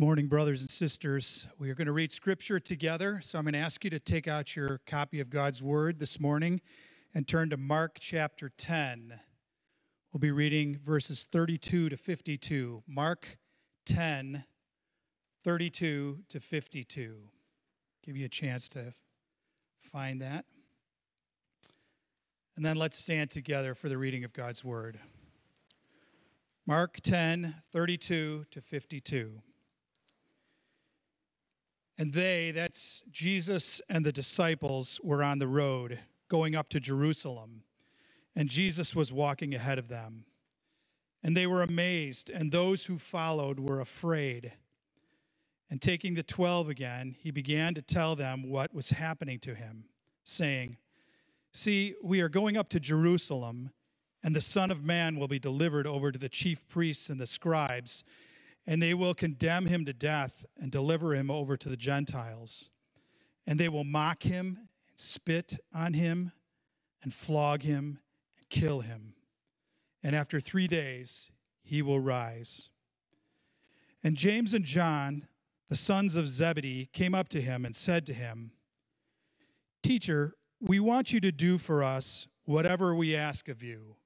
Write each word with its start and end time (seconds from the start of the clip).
Morning, 0.00 0.28
brothers 0.28 0.62
and 0.62 0.70
sisters. 0.70 1.46
We 1.58 1.68
are 1.68 1.74
going 1.74 1.84
to 1.84 1.92
read 1.92 2.10
scripture 2.10 2.58
together. 2.58 3.20
So 3.22 3.38
I'm 3.38 3.44
going 3.44 3.52
to 3.52 3.58
ask 3.58 3.84
you 3.84 3.90
to 3.90 3.98
take 3.98 4.26
out 4.26 4.56
your 4.56 4.80
copy 4.86 5.20
of 5.20 5.28
God's 5.28 5.62
Word 5.62 5.98
this 5.98 6.18
morning 6.18 6.62
and 7.12 7.28
turn 7.28 7.50
to 7.50 7.58
Mark 7.58 7.98
chapter 8.00 8.48
10. 8.48 9.20
We'll 10.10 10.18
be 10.18 10.30
reading 10.30 10.78
verses 10.82 11.28
32 11.30 11.90
to 11.90 11.98
52. 11.98 12.82
Mark 12.88 13.36
10, 13.84 14.44
32 15.44 16.20
to 16.30 16.40
52. 16.40 17.16
Give 18.02 18.16
you 18.16 18.24
a 18.24 18.30
chance 18.30 18.70
to 18.70 18.94
find 19.78 20.22
that. 20.22 20.46
And 22.56 22.64
then 22.64 22.76
let's 22.76 22.96
stand 22.96 23.28
together 23.28 23.74
for 23.74 23.90
the 23.90 23.98
reading 23.98 24.24
of 24.24 24.32
God's 24.32 24.64
Word. 24.64 24.98
Mark 26.66 27.00
10, 27.02 27.56
32 27.70 28.46
to 28.50 28.60
52. 28.62 29.42
And 32.00 32.14
they, 32.14 32.50
that's 32.50 33.02
Jesus 33.10 33.82
and 33.90 34.06
the 34.06 34.10
disciples, 34.10 35.02
were 35.04 35.22
on 35.22 35.38
the 35.38 35.46
road 35.46 35.98
going 36.30 36.56
up 36.56 36.70
to 36.70 36.80
Jerusalem. 36.80 37.62
And 38.34 38.48
Jesus 38.48 38.96
was 38.96 39.12
walking 39.12 39.54
ahead 39.54 39.78
of 39.78 39.88
them. 39.88 40.24
And 41.22 41.36
they 41.36 41.46
were 41.46 41.62
amazed, 41.62 42.30
and 42.30 42.50
those 42.50 42.86
who 42.86 42.96
followed 42.96 43.60
were 43.60 43.82
afraid. 43.82 44.54
And 45.68 45.82
taking 45.82 46.14
the 46.14 46.22
twelve 46.22 46.70
again, 46.70 47.16
he 47.18 47.30
began 47.30 47.74
to 47.74 47.82
tell 47.82 48.16
them 48.16 48.48
what 48.48 48.72
was 48.72 48.88
happening 48.88 49.38
to 49.40 49.54
him, 49.54 49.84
saying, 50.24 50.78
See, 51.52 51.96
we 52.02 52.22
are 52.22 52.30
going 52.30 52.56
up 52.56 52.70
to 52.70 52.80
Jerusalem, 52.80 53.72
and 54.24 54.34
the 54.34 54.40
Son 54.40 54.70
of 54.70 54.82
Man 54.82 55.18
will 55.18 55.28
be 55.28 55.38
delivered 55.38 55.86
over 55.86 56.10
to 56.10 56.18
the 56.18 56.30
chief 56.30 56.66
priests 56.66 57.10
and 57.10 57.20
the 57.20 57.26
scribes 57.26 58.04
and 58.66 58.82
they 58.82 58.94
will 58.94 59.14
condemn 59.14 59.66
him 59.66 59.84
to 59.84 59.92
death 59.92 60.44
and 60.58 60.70
deliver 60.70 61.14
him 61.14 61.30
over 61.30 61.56
to 61.56 61.68
the 61.68 61.76
Gentiles. 61.76 62.70
And 63.46 63.58
they 63.58 63.68
will 63.68 63.84
mock 63.84 64.22
him, 64.22 64.68
and 64.88 64.98
spit 64.98 65.58
on 65.74 65.94
him, 65.94 66.32
and 67.02 67.12
flog 67.12 67.62
him, 67.62 67.98
and 68.38 68.48
kill 68.48 68.80
him. 68.80 69.14
And 70.02 70.14
after 70.14 70.40
three 70.40 70.66
days, 70.66 71.30
he 71.62 71.82
will 71.82 72.00
rise. 72.00 72.70
And 74.02 74.16
James 74.16 74.54
and 74.54 74.64
John, 74.64 75.28
the 75.68 75.76
sons 75.76 76.16
of 76.16 76.26
Zebedee, 76.26 76.88
came 76.92 77.14
up 77.14 77.28
to 77.30 77.40
him 77.40 77.64
and 77.64 77.74
said 77.74 78.06
to 78.06 78.14
him, 78.14 78.52
Teacher, 79.82 80.34
we 80.60 80.80
want 80.80 81.12
you 81.12 81.20
to 81.20 81.32
do 81.32 81.58
for 81.58 81.82
us 81.82 82.28
whatever 82.44 82.94
we 82.94 83.16
ask 83.16 83.48
of 83.48 83.62
you. 83.62 83.96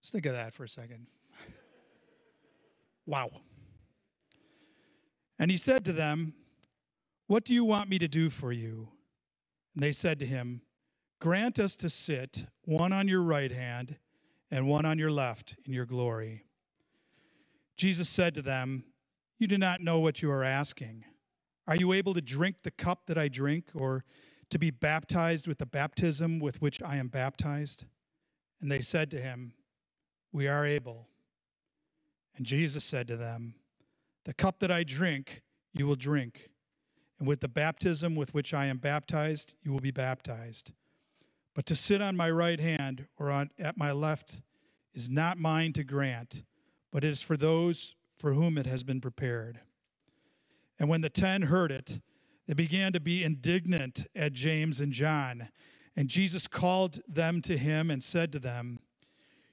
Let's 0.00 0.10
think 0.10 0.26
of 0.26 0.32
that 0.32 0.54
for 0.54 0.64
a 0.64 0.68
second. 0.68 1.06
Wow. 3.06 3.30
And 5.38 5.50
he 5.50 5.56
said 5.56 5.84
to 5.86 5.92
them, 5.92 6.34
What 7.26 7.44
do 7.44 7.54
you 7.54 7.64
want 7.64 7.88
me 7.88 7.98
to 7.98 8.08
do 8.08 8.30
for 8.30 8.52
you? 8.52 8.88
And 9.74 9.82
they 9.82 9.92
said 9.92 10.18
to 10.20 10.26
him, 10.26 10.62
Grant 11.20 11.58
us 11.58 11.76
to 11.76 11.90
sit, 11.90 12.46
one 12.64 12.92
on 12.92 13.08
your 13.08 13.22
right 13.22 13.52
hand 13.52 13.98
and 14.50 14.66
one 14.66 14.84
on 14.84 14.98
your 14.98 15.10
left, 15.10 15.56
in 15.66 15.72
your 15.72 15.86
glory. 15.86 16.44
Jesus 17.76 18.08
said 18.08 18.34
to 18.34 18.42
them, 18.42 18.84
You 19.38 19.46
do 19.46 19.58
not 19.58 19.80
know 19.80 19.98
what 19.98 20.22
you 20.22 20.30
are 20.30 20.44
asking. 20.44 21.04
Are 21.66 21.76
you 21.76 21.92
able 21.92 22.14
to 22.14 22.20
drink 22.20 22.62
the 22.62 22.70
cup 22.70 23.06
that 23.06 23.16
I 23.16 23.28
drink, 23.28 23.66
or 23.74 24.04
to 24.50 24.58
be 24.58 24.70
baptized 24.70 25.46
with 25.46 25.58
the 25.58 25.66
baptism 25.66 26.40
with 26.40 26.60
which 26.60 26.82
I 26.82 26.96
am 26.96 27.08
baptized? 27.08 27.84
And 28.60 28.72
they 28.72 28.80
said 28.80 29.10
to 29.12 29.20
him, 29.20 29.52
We 30.32 30.48
are 30.48 30.66
able. 30.66 31.09
And 32.40 32.46
Jesus 32.46 32.84
said 32.84 33.06
to 33.08 33.16
them, 33.16 33.52
The 34.24 34.32
cup 34.32 34.60
that 34.60 34.70
I 34.70 34.82
drink, 34.82 35.42
you 35.74 35.86
will 35.86 35.94
drink, 35.94 36.48
and 37.18 37.28
with 37.28 37.40
the 37.40 37.48
baptism 37.48 38.16
with 38.16 38.32
which 38.32 38.54
I 38.54 38.64
am 38.64 38.78
baptized, 38.78 39.56
you 39.62 39.70
will 39.70 39.80
be 39.80 39.90
baptized. 39.90 40.72
But 41.54 41.66
to 41.66 41.76
sit 41.76 42.00
on 42.00 42.16
my 42.16 42.30
right 42.30 42.58
hand 42.58 43.08
or 43.18 43.30
on, 43.30 43.50
at 43.58 43.76
my 43.76 43.92
left 43.92 44.40
is 44.94 45.10
not 45.10 45.36
mine 45.36 45.74
to 45.74 45.84
grant, 45.84 46.44
but 46.90 47.04
it 47.04 47.08
is 47.08 47.20
for 47.20 47.36
those 47.36 47.94
for 48.16 48.32
whom 48.32 48.56
it 48.56 48.64
has 48.64 48.84
been 48.84 49.02
prepared. 49.02 49.60
And 50.78 50.88
when 50.88 51.02
the 51.02 51.10
ten 51.10 51.42
heard 51.42 51.70
it, 51.70 52.00
they 52.48 52.54
began 52.54 52.94
to 52.94 53.00
be 53.00 53.22
indignant 53.22 54.06
at 54.16 54.32
James 54.32 54.80
and 54.80 54.94
John. 54.94 55.50
And 55.94 56.08
Jesus 56.08 56.46
called 56.46 57.00
them 57.06 57.42
to 57.42 57.58
him 57.58 57.90
and 57.90 58.02
said 58.02 58.32
to 58.32 58.38
them, 58.38 58.78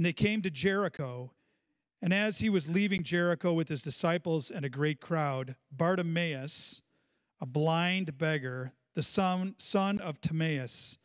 And 0.00 0.06
they 0.06 0.14
came 0.14 0.40
to 0.40 0.50
Jericho. 0.50 1.30
And 2.00 2.14
as 2.14 2.38
he 2.38 2.48
was 2.48 2.70
leaving 2.70 3.02
Jericho 3.02 3.52
with 3.52 3.68
his 3.68 3.82
disciples 3.82 4.50
and 4.50 4.64
a 4.64 4.70
great 4.70 4.98
crowd, 4.98 5.56
Bartimaeus, 5.70 6.80
a 7.38 7.44
blind 7.44 8.16
beggar, 8.16 8.72
the 8.94 9.02
son, 9.02 9.56
son 9.58 9.98
of 9.98 10.18
Timaeus, 10.18 10.96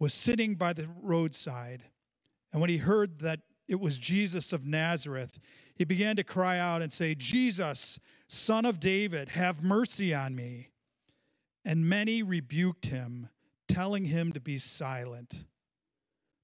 was 0.00 0.12
sitting 0.12 0.56
by 0.56 0.72
the 0.72 0.88
roadside. 1.00 1.84
And 2.50 2.60
when 2.60 2.70
he 2.70 2.78
heard 2.78 3.20
that 3.20 3.38
it 3.68 3.78
was 3.78 3.98
Jesus 3.98 4.52
of 4.52 4.66
Nazareth, 4.66 5.38
he 5.76 5.84
began 5.84 6.16
to 6.16 6.24
cry 6.24 6.58
out 6.58 6.82
and 6.82 6.92
say, 6.92 7.14
Jesus, 7.14 8.00
son 8.26 8.66
of 8.66 8.80
David, 8.80 9.28
have 9.28 9.62
mercy 9.62 10.12
on 10.12 10.34
me. 10.34 10.70
And 11.64 11.88
many 11.88 12.20
rebuked 12.24 12.86
him, 12.86 13.28
telling 13.68 14.06
him 14.06 14.32
to 14.32 14.40
be 14.40 14.58
silent. 14.58 15.44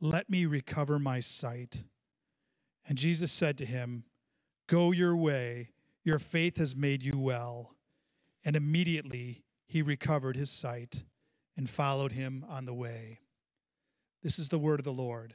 let 0.00 0.28
me 0.28 0.46
recover 0.46 0.98
my 0.98 1.20
sight. 1.20 1.84
And 2.86 2.98
Jesus 2.98 3.32
said 3.32 3.56
to 3.58 3.64
him, 3.64 4.04
Go 4.66 4.92
your 4.92 5.16
way, 5.16 5.70
your 6.04 6.18
faith 6.18 6.58
has 6.58 6.76
made 6.76 7.02
you 7.02 7.18
well. 7.18 7.74
And 8.44 8.56
immediately 8.56 9.44
he 9.66 9.82
recovered 9.82 10.36
his 10.36 10.50
sight 10.50 11.04
and 11.56 11.68
followed 11.68 12.12
him 12.12 12.44
on 12.48 12.66
the 12.66 12.74
way. 12.74 13.20
This 14.22 14.38
is 14.38 14.48
the 14.48 14.58
word 14.58 14.80
of 14.80 14.84
the 14.84 14.92
Lord. 14.92 15.34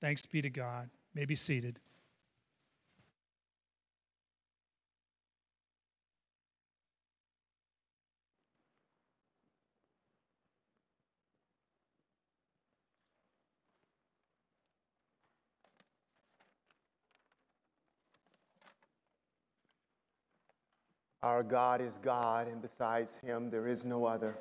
Thanks 0.00 0.26
be 0.26 0.42
to 0.42 0.50
God. 0.50 0.90
May 1.14 1.24
be 1.24 1.34
seated. 1.34 1.80
Our 21.24 21.42
God 21.42 21.80
is 21.80 21.96
God, 22.02 22.48
and 22.48 22.60
besides 22.60 23.16
him, 23.16 23.48
there 23.48 23.66
is 23.66 23.82
no 23.82 24.04
other. 24.04 24.36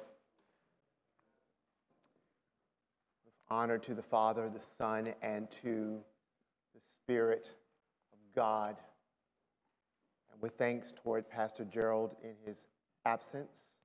With 3.24 3.33
honor 3.50 3.77
to 3.77 3.95
the 3.95 4.03
Father, 4.03 4.50
the 4.50 4.59
Son, 4.59 5.13
and 5.21 5.50
to 5.63 6.01
the 6.75 6.81
Spirit 6.81 7.56
of 8.12 8.19
God. 8.35 8.75
And 10.30 10.41
with 10.41 10.57
thanks 10.57 10.91
toward 10.91 11.30
Pastor 11.30 11.63
Gerald 11.63 12.18
in 12.21 12.35
his 12.45 12.68
absence. 13.06 13.75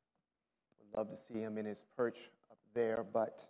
we'd 0.81 0.99
love 0.99 1.09
to 1.09 1.17
see 1.17 1.39
him 1.39 1.57
in 1.57 1.67
his 1.67 1.85
perch 1.97 2.31
up 2.51 2.59
there, 2.75 3.07
but 3.13 3.47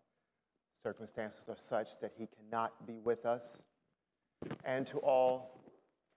circumstances 0.83 1.49
are 1.49 1.57
such 1.57 1.99
that 2.01 2.13
he 2.19 2.27
cannot 2.27 2.87
be 2.87 2.99
with 2.99 3.25
us. 3.25 3.63
And 4.67 4.87
to 4.89 4.99
all 4.99 5.63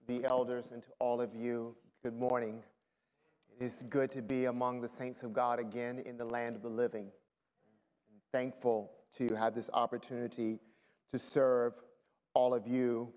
the 0.06 0.26
elders 0.26 0.72
and 0.74 0.84
to 0.84 0.90
all 1.00 1.22
of 1.22 1.34
you, 1.34 1.78
Good 2.04 2.18
morning. 2.18 2.64
It 3.62 3.66
is 3.66 3.84
good 3.92 4.10
to 4.14 4.24
be 4.24 4.46
among 4.46 4.82
the 4.82 4.88
saints 4.88 5.22
of 5.22 5.34
God 5.34 5.60
again 5.60 6.00
in 6.00 6.18
the 6.18 6.26
land 6.26 6.56
of 6.56 6.64
the 6.64 6.68
living. 6.68 7.12
I'm 8.12 8.20
thankful 8.32 8.90
to 9.18 9.36
have 9.36 9.54
this 9.54 9.70
opportunity 9.72 10.58
to 11.12 11.20
serve 11.20 11.74
all 12.34 12.56
of 12.56 12.66
you. 12.66 13.14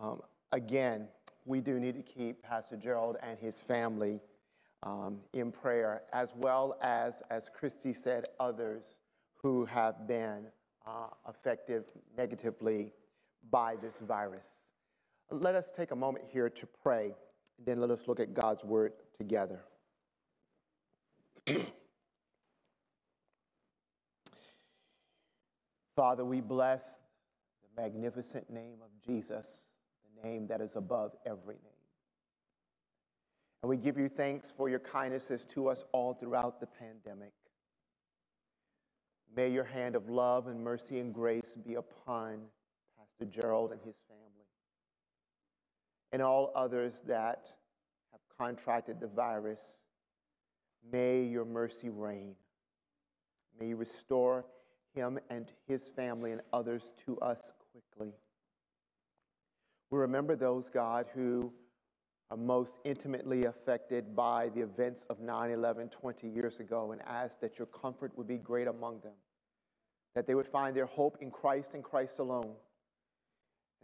Um, 0.00 0.20
again, 0.52 1.08
we 1.44 1.60
do 1.60 1.80
need 1.80 1.96
to 1.96 2.04
keep 2.04 2.40
Pastor 2.40 2.76
Gerald 2.76 3.16
and 3.20 3.36
his 3.36 3.60
family 3.60 4.20
um, 4.84 5.18
in 5.32 5.50
prayer, 5.50 6.02
as 6.12 6.32
well 6.36 6.76
as, 6.80 7.20
as 7.28 7.50
Christy 7.52 7.92
said, 7.92 8.26
others 8.38 8.94
who 9.42 9.64
have 9.64 10.06
been 10.06 10.46
uh, 10.86 11.08
affected 11.26 11.90
negatively 12.16 12.92
by 13.50 13.74
this 13.82 13.98
virus. 13.98 14.48
Let 15.32 15.56
us 15.56 15.72
take 15.76 15.90
a 15.90 15.96
moment 15.96 16.26
here 16.28 16.48
to 16.48 16.66
pray, 16.80 17.16
and 17.58 17.66
then 17.66 17.80
let 17.80 17.90
us 17.90 18.06
look 18.06 18.20
at 18.20 18.34
God's 18.34 18.64
word 18.64 18.92
together. 19.16 19.60
Father, 25.96 26.24
we 26.24 26.40
bless 26.40 27.00
the 27.62 27.68
magnificent 27.82 28.50
name 28.50 28.78
of 28.82 28.90
Jesus, 29.06 29.68
the 30.16 30.28
name 30.28 30.46
that 30.48 30.60
is 30.60 30.76
above 30.76 31.14
every 31.24 31.54
name. 31.56 31.70
And 33.62 33.70
we 33.70 33.76
give 33.76 33.96
you 33.96 34.08
thanks 34.08 34.50
for 34.50 34.68
your 34.68 34.80
kindnesses 34.80 35.44
to 35.46 35.68
us 35.68 35.84
all 35.92 36.14
throughout 36.14 36.60
the 36.60 36.66
pandemic. 36.66 37.32
May 39.34 39.48
your 39.50 39.64
hand 39.64 39.96
of 39.96 40.10
love 40.10 40.48
and 40.48 40.62
mercy 40.62 40.98
and 40.98 41.14
grace 41.14 41.56
be 41.66 41.74
upon 41.74 42.42
Pastor 42.98 43.24
Gerald 43.24 43.72
and 43.72 43.80
his 43.82 43.96
family 44.08 44.23
and 46.14 46.22
all 46.22 46.52
others 46.54 47.02
that 47.08 47.48
have 48.12 48.20
contracted 48.38 49.00
the 49.00 49.08
virus. 49.08 49.80
May 50.92 51.24
your 51.24 51.44
mercy 51.44 51.88
reign. 51.88 52.36
May 53.58 53.70
you 53.70 53.76
restore 53.76 54.44
him 54.94 55.18
and 55.28 55.50
his 55.66 55.88
family 55.88 56.30
and 56.30 56.40
others 56.52 56.94
to 57.04 57.18
us 57.18 57.50
quickly. 57.72 58.12
We 59.90 59.98
remember 59.98 60.36
those, 60.36 60.70
God, 60.70 61.06
who 61.12 61.52
are 62.30 62.36
most 62.36 62.78
intimately 62.84 63.46
affected 63.46 64.14
by 64.14 64.50
the 64.50 64.60
events 64.60 65.04
of 65.10 65.18
9 65.18 65.50
11 65.50 65.88
20 65.88 66.28
years 66.28 66.60
ago 66.60 66.92
and 66.92 67.02
ask 67.08 67.40
that 67.40 67.58
your 67.58 67.66
comfort 67.66 68.16
would 68.16 68.28
be 68.28 68.38
great 68.38 68.68
among 68.68 69.00
them, 69.00 69.14
that 70.14 70.28
they 70.28 70.36
would 70.36 70.46
find 70.46 70.76
their 70.76 70.86
hope 70.86 71.16
in 71.20 71.32
Christ 71.32 71.74
and 71.74 71.82
Christ 71.82 72.20
alone, 72.20 72.54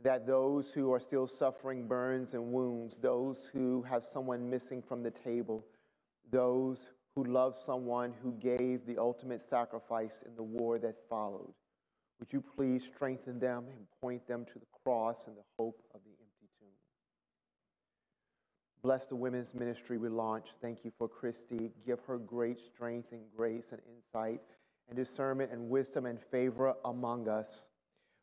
that 0.02 0.26
those 0.26 0.72
who 0.72 0.92
are 0.92 1.00
still 1.00 1.26
suffering 1.26 1.86
burns 1.86 2.34
and 2.34 2.52
wounds, 2.52 2.96
those 2.96 3.50
who 3.52 3.82
have 3.82 4.02
someone 4.02 4.48
missing 4.48 4.82
from 4.82 5.02
the 5.02 5.10
table, 5.10 5.64
those 6.30 6.90
who 7.14 7.24
love 7.24 7.56
someone 7.56 8.14
who 8.22 8.32
gave 8.32 8.86
the 8.86 8.98
ultimate 8.98 9.40
sacrifice 9.40 10.22
in 10.26 10.34
the 10.36 10.42
war 10.42 10.78
that 10.78 10.96
followed, 11.08 11.52
would 12.18 12.32
you 12.32 12.40
please 12.40 12.84
strengthen 12.84 13.38
them 13.38 13.64
and 13.70 13.86
point 14.00 14.26
them 14.26 14.44
to 14.44 14.58
the 14.58 14.66
cross 14.84 15.26
and 15.26 15.36
the 15.36 15.44
hope 15.58 15.82
of 15.94 16.00
the 16.04 16.10
empty 16.10 16.48
tomb? 16.58 16.68
Bless 18.82 19.06
the 19.06 19.16
women's 19.16 19.54
ministry 19.54 19.96
we 19.96 20.10
launched. 20.10 20.56
Thank 20.60 20.84
you 20.84 20.92
for 20.98 21.08
Christy. 21.08 21.72
Give 21.84 21.98
her 22.00 22.18
great 22.18 22.60
strength 22.60 23.12
and 23.12 23.22
grace 23.34 23.72
and 23.72 23.80
insight 23.96 24.42
and 24.88 24.96
discernment 24.96 25.50
and 25.50 25.70
wisdom 25.70 26.04
and 26.04 26.20
favor 26.20 26.74
among 26.84 27.28
us. 27.28 27.69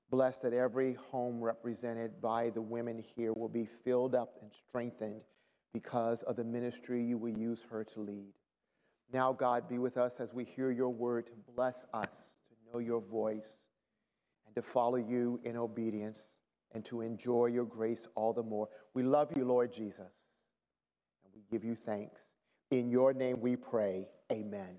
Bless 0.09 0.39
that 0.39 0.53
every 0.53 0.93
home 0.93 1.41
represented 1.41 2.21
by 2.21 2.49
the 2.49 2.61
women 2.61 3.03
here 3.15 3.33
will 3.33 3.49
be 3.49 3.65
filled 3.65 4.15
up 4.15 4.37
and 4.41 4.51
strengthened 4.51 5.21
because 5.73 6.23
of 6.23 6.35
the 6.35 6.43
ministry 6.43 7.03
you 7.03 7.17
will 7.17 7.37
use 7.37 7.65
her 7.69 7.83
to 7.83 7.99
lead. 7.99 8.33
Now, 9.11 9.33
God, 9.33 9.67
be 9.67 9.79
with 9.79 9.97
us 9.97 10.19
as 10.19 10.33
we 10.33 10.43
hear 10.43 10.71
your 10.71 10.89
word. 10.89 11.29
Bless 11.55 11.85
us 11.93 12.37
to 12.49 12.55
know 12.71 12.79
your 12.79 13.01
voice 13.01 13.67
and 14.45 14.55
to 14.55 14.61
follow 14.61 14.97
you 14.97 15.39
in 15.43 15.57
obedience 15.57 16.39
and 16.73 16.83
to 16.85 17.01
enjoy 17.01 17.47
your 17.47 17.65
grace 17.65 18.07
all 18.15 18.33
the 18.33 18.43
more. 18.43 18.69
We 18.93 19.03
love 19.03 19.31
you, 19.35 19.45
Lord 19.45 19.71
Jesus 19.73 20.31
and 21.27 21.33
we 21.33 21.41
give 21.51 21.63
you 21.63 21.75
thanks. 21.75 22.33
In 22.71 22.89
your 22.89 23.13
name 23.13 23.39
we 23.39 23.55
pray. 23.55 24.07
Amen. 24.31 24.77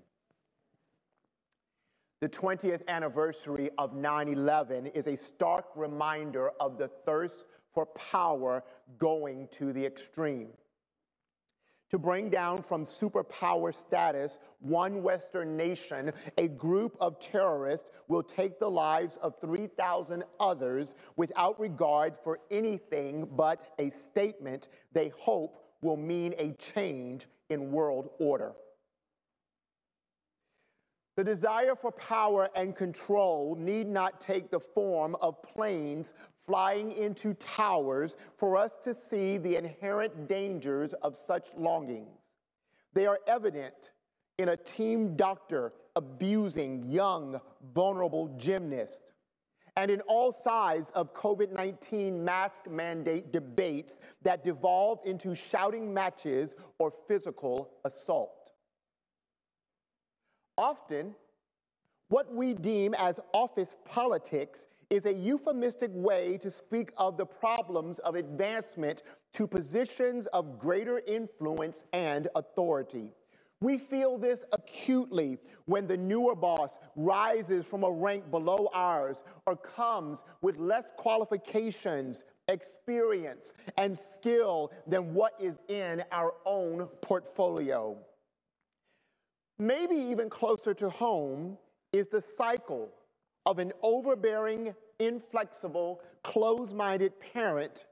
The 2.21 2.27
20th 2.27 2.85
anniversary 2.89 3.69
of 3.77 3.95
9 3.95 4.27
11 4.27 4.87
is 4.87 5.07
a 5.07 5.15
stark 5.15 5.67
reminder 5.77 6.51
of 6.59 6.77
the 6.77 6.89
thirst 6.89 7.45
for 7.73 7.85
power 7.85 8.61
going 8.97 9.47
to 9.51 9.71
the 9.71 9.85
extreme. 9.85 10.49
To 11.91 11.97
bring 11.97 12.29
down 12.29 12.61
from 12.61 12.83
superpower 12.83 13.73
status 13.73 14.37
one 14.59 15.01
Western 15.01 15.55
nation, 15.55 16.11
a 16.37 16.49
group 16.49 16.97
of 16.99 17.21
terrorists 17.21 17.89
will 18.09 18.21
take 18.21 18.59
the 18.59 18.69
lives 18.69 19.15
of 19.17 19.39
3,000 19.39 20.25
others 20.41 20.95
without 21.15 21.57
regard 21.57 22.17
for 22.21 22.39
anything 22.51 23.29
but 23.31 23.73
a 23.79 23.89
statement 23.89 24.67
they 24.91 25.07
hope 25.17 25.63
will 25.81 25.97
mean 25.97 26.35
a 26.37 26.51
change 26.51 27.27
in 27.49 27.71
world 27.71 28.09
order. 28.19 28.51
The 31.19 31.25
desire 31.25 31.75
for 31.75 31.91
power 31.91 32.49
and 32.55 32.73
control 32.73 33.57
need 33.59 33.89
not 33.89 34.21
take 34.21 34.49
the 34.49 34.59
form 34.61 35.17
of 35.19 35.43
planes 35.43 36.13
flying 36.45 36.93
into 36.93 37.33
towers 37.33 38.15
for 38.37 38.55
us 38.55 38.77
to 38.83 38.93
see 38.93 39.37
the 39.37 39.57
inherent 39.57 40.29
dangers 40.29 40.93
of 40.93 41.17
such 41.17 41.49
longings. 41.57 42.21
They 42.93 43.05
are 43.05 43.19
evident 43.27 43.91
in 44.37 44.47
a 44.47 44.55
team 44.55 45.17
doctor 45.17 45.73
abusing 45.97 46.89
young, 46.89 47.41
vulnerable 47.73 48.33
gymnasts 48.37 49.11
and 49.75 49.91
in 49.91 49.99
all 50.07 50.31
sides 50.31 50.89
of 50.91 51.13
COVID 51.13 51.51
19 51.51 52.23
mask 52.23 52.69
mandate 52.69 53.33
debates 53.33 53.99
that 54.21 54.41
devolve 54.41 54.99
into 55.03 55.35
shouting 55.35 55.93
matches 55.93 56.55
or 56.77 56.89
physical 56.89 57.71
assault. 57.83 58.38
Often, 60.59 61.15
what 62.09 62.35
we 62.35 62.53
deem 62.53 62.93
as 62.95 63.21
office 63.33 63.77
politics 63.85 64.67
is 64.89 65.05
a 65.05 65.13
euphemistic 65.13 65.89
way 65.93 66.37
to 66.39 66.51
speak 66.51 66.91
of 66.97 67.15
the 67.15 67.25
problems 67.25 67.99
of 67.99 68.15
advancement 68.15 69.03
to 69.31 69.47
positions 69.47 70.25
of 70.27 70.59
greater 70.59 70.99
influence 71.07 71.85
and 71.93 72.27
authority. 72.35 73.13
We 73.61 73.77
feel 73.77 74.17
this 74.17 74.43
acutely 74.51 75.37
when 75.63 75.87
the 75.87 75.95
newer 75.95 76.35
boss 76.35 76.77
rises 76.97 77.65
from 77.65 77.85
a 77.85 77.91
rank 77.91 78.29
below 78.29 78.69
ours 78.73 79.23
or 79.45 79.55
comes 79.55 80.25
with 80.41 80.57
less 80.57 80.91
qualifications, 80.97 82.25
experience, 82.49 83.53
and 83.77 83.97
skill 83.97 84.73
than 84.85 85.13
what 85.13 85.35
is 85.39 85.61
in 85.69 86.03
our 86.11 86.33
own 86.45 86.87
portfolio. 87.01 87.97
Maybe 89.59 89.95
even 89.95 90.29
closer 90.29 90.73
to 90.75 90.89
home 90.89 91.57
is 91.91 92.07
the 92.07 92.21
cycle 92.21 92.89
of 93.45 93.59
an 93.59 93.73
overbearing, 93.81 94.73
inflexible, 94.99 96.01
closed 96.23 96.75
minded 96.75 97.19
parent 97.19 97.85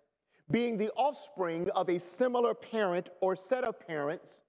being 0.50 0.78
the 0.78 0.92
offspring 0.92 1.70
of 1.72 1.90
a 1.90 2.00
similar 2.00 2.54
parent 2.54 3.10
or 3.22 3.36
set 3.36 3.66
of 3.66 3.80
parents 3.86 4.42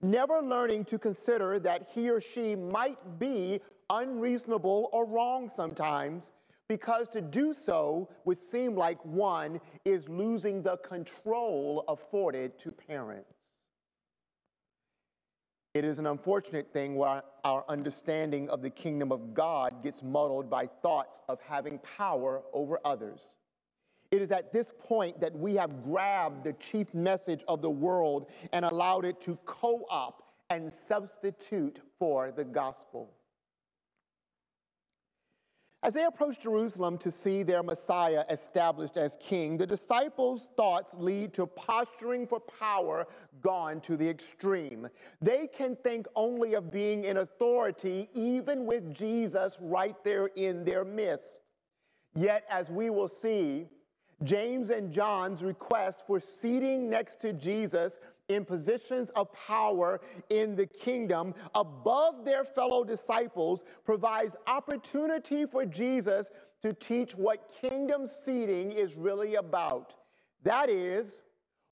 never 0.00 0.40
learning 0.40 0.84
to 0.86 0.98
consider 0.98 1.58
that 1.60 1.88
he 1.94 2.10
or 2.10 2.20
she 2.20 2.56
might 2.56 3.18
be 3.18 3.60
unreasonable 3.90 4.88
or 4.92 5.06
wrong 5.06 5.48
sometimes, 5.48 6.32
because 6.68 7.08
to 7.08 7.20
do 7.20 7.52
so 7.52 8.08
would 8.24 8.38
seem 8.38 8.74
like 8.74 9.04
one 9.04 9.60
is 9.84 10.08
losing 10.08 10.62
the 10.62 10.76
control 10.78 11.84
afforded 11.86 12.58
to 12.58 12.72
parents. 12.72 13.31
It 15.74 15.86
is 15.86 15.98
an 15.98 16.06
unfortunate 16.06 16.70
thing 16.70 16.96
where 16.96 17.22
our 17.44 17.64
understanding 17.66 18.50
of 18.50 18.60
the 18.60 18.68
kingdom 18.68 19.10
of 19.10 19.32
God 19.32 19.82
gets 19.82 20.02
muddled 20.02 20.50
by 20.50 20.66
thoughts 20.66 21.22
of 21.30 21.40
having 21.40 21.78
power 21.78 22.42
over 22.52 22.78
others. 22.84 23.36
It 24.10 24.20
is 24.20 24.32
at 24.32 24.52
this 24.52 24.74
point 24.78 25.18
that 25.22 25.34
we 25.34 25.54
have 25.54 25.82
grabbed 25.82 26.44
the 26.44 26.52
chief 26.54 26.92
message 26.92 27.42
of 27.48 27.62
the 27.62 27.70
world 27.70 28.30
and 28.52 28.66
allowed 28.66 29.06
it 29.06 29.18
to 29.22 29.36
co 29.46 29.86
opt 29.88 30.30
and 30.50 30.70
substitute 30.70 31.80
for 31.98 32.30
the 32.30 32.44
gospel. 32.44 33.10
As 35.84 35.94
they 35.94 36.04
approach 36.04 36.38
Jerusalem 36.38 36.96
to 36.98 37.10
see 37.10 37.42
their 37.42 37.64
Messiah 37.64 38.24
established 38.30 38.96
as 38.96 39.16
king, 39.20 39.56
the 39.56 39.66
disciples' 39.66 40.46
thoughts 40.56 40.94
lead 40.94 41.34
to 41.34 41.44
posturing 41.44 42.24
for 42.24 42.38
power 42.38 43.08
gone 43.40 43.80
to 43.80 43.96
the 43.96 44.08
extreme. 44.08 44.88
They 45.20 45.48
can 45.48 45.74
think 45.74 46.06
only 46.14 46.54
of 46.54 46.70
being 46.70 47.02
in 47.02 47.16
authority, 47.16 48.08
even 48.14 48.64
with 48.64 48.94
Jesus 48.94 49.58
right 49.60 49.96
there 50.04 50.26
in 50.36 50.64
their 50.64 50.84
midst. 50.84 51.40
Yet, 52.14 52.44
as 52.48 52.70
we 52.70 52.88
will 52.90 53.08
see, 53.08 53.66
James 54.22 54.70
and 54.70 54.92
John's 54.92 55.42
request 55.42 56.06
for 56.06 56.20
seating 56.20 56.88
next 56.88 57.20
to 57.22 57.32
Jesus 57.32 57.98
in 58.28 58.44
positions 58.44 59.10
of 59.10 59.32
power 59.32 60.00
in 60.30 60.54
the 60.56 60.66
kingdom 60.66 61.34
above 61.54 62.24
their 62.24 62.44
fellow 62.44 62.84
disciples 62.84 63.62
provides 63.84 64.36
opportunity 64.46 65.44
for 65.46 65.64
Jesus 65.66 66.30
to 66.62 66.72
teach 66.72 67.14
what 67.14 67.52
kingdom 67.60 68.06
seating 68.06 68.70
is 68.72 68.94
really 68.94 69.34
about. 69.34 69.94
That 70.44 70.70
is, 70.70 71.22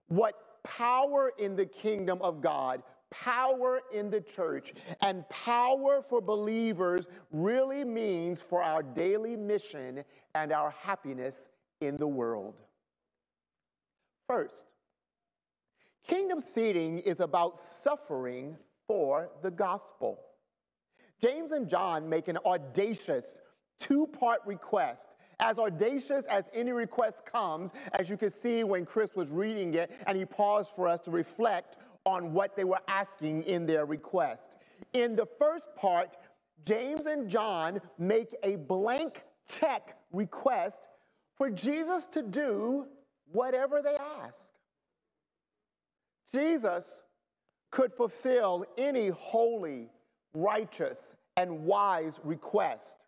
what 0.09 0.63
power 0.65 1.33
in 1.39 1.57
the 1.57 1.67
kingdom 1.67 2.19
of 2.23 2.41
God, 2.41 2.83
power 3.11 3.81
in 3.93 4.11
the 4.11 4.21
church, 4.21 4.75
and 5.01 5.29
power 5.29 6.03
for 6.03 6.21
believers 6.21 7.07
really 7.31 7.85
means 7.85 8.41
for 8.41 8.63
our 8.63 8.83
daily 8.83 9.37
mission 9.37 10.05
and 10.35 10.53
our 10.53 10.71
happiness 10.71 11.49
in 11.81 11.97
the 11.97 12.07
world. 12.07 12.55
First, 14.29 14.70
kingdom 16.07 16.41
seating 16.41 16.99
is 16.99 17.21
about 17.21 17.57
suffering 17.57 18.57
for 18.87 19.31
the 19.43 19.51
gospel. 19.51 20.19
James 21.21 21.53
and 21.53 21.69
John 21.69 22.09
make 22.09 22.29
an 22.29 22.39
audacious 22.45 23.39
two 23.79 24.07
part 24.07 24.41
request. 24.47 25.09
As 25.39 25.59
audacious 25.59 26.27
as 26.27 26.45
any 26.53 26.73
request 26.73 27.25
comes, 27.25 27.71
as 27.99 28.11
you 28.11 28.17
can 28.17 28.31
see 28.31 28.63
when 28.63 28.85
Chris 28.85 29.17
was 29.17 29.31
reading 29.31 29.75
it, 29.75 29.91
and 30.07 30.17
he 30.17 30.25
paused 30.25 30.73
for 30.77 30.87
us 30.87 31.01
to 31.03 31.11
reflect 31.11 31.79
on 32.05 32.33
what 32.33 32.57
they 32.57 32.65
were 32.65 32.81
asking 32.89 33.45
in 33.45 33.67
their 33.67 33.87
request. 33.87 34.57
In 34.93 35.17
the 35.17 35.27
first 35.27 35.75
part, 35.77 36.17
James 36.67 37.07
and 37.07 37.29
John 37.29 37.81
make 37.99 38.37
a 38.43 38.57
blank 38.57 39.23
check 39.49 39.97
request 40.13 40.89
for 41.37 41.51
Jesus 41.51 42.07
to 42.09 42.23
do 42.23 42.87
whatever 43.33 43.81
they 43.83 43.97
ask. 43.97 44.41
Jesus 46.33 46.85
could 47.71 47.93
fulfill 47.93 48.65
any 48.79 49.09
holy, 49.09 49.91
righteous, 50.35 51.15
and 51.37 51.65
wise 51.65 52.21
request. 52.25 52.99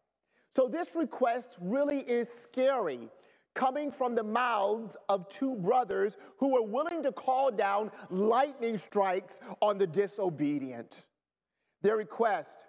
So, 0.55 0.69
this 0.69 0.95
request 0.95 1.57
really 1.61 2.01
is 2.01 2.29
scary, 2.29 3.09
coming 3.55 3.91
from 3.91 4.15
the 4.15 4.23
mouths 4.23 4.97
of 5.09 5.29
two 5.29 5.55
brothers 5.57 6.17
who 6.39 6.53
were 6.53 6.63
willing 6.63 7.03
to 7.03 7.13
call 7.13 7.51
down 7.51 7.91
lightning 8.11 8.79
strikes 8.79 9.39
on 9.61 9.79
the 9.79 9.87
disobedient. 9.87 11.05
Their 11.83 11.97
request 11.97 12.65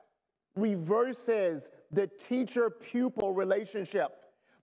reverses 0.56 1.72
the 1.92 2.08
teacher 2.08 2.70
pupil 2.70 3.34
relationship. 3.34 4.12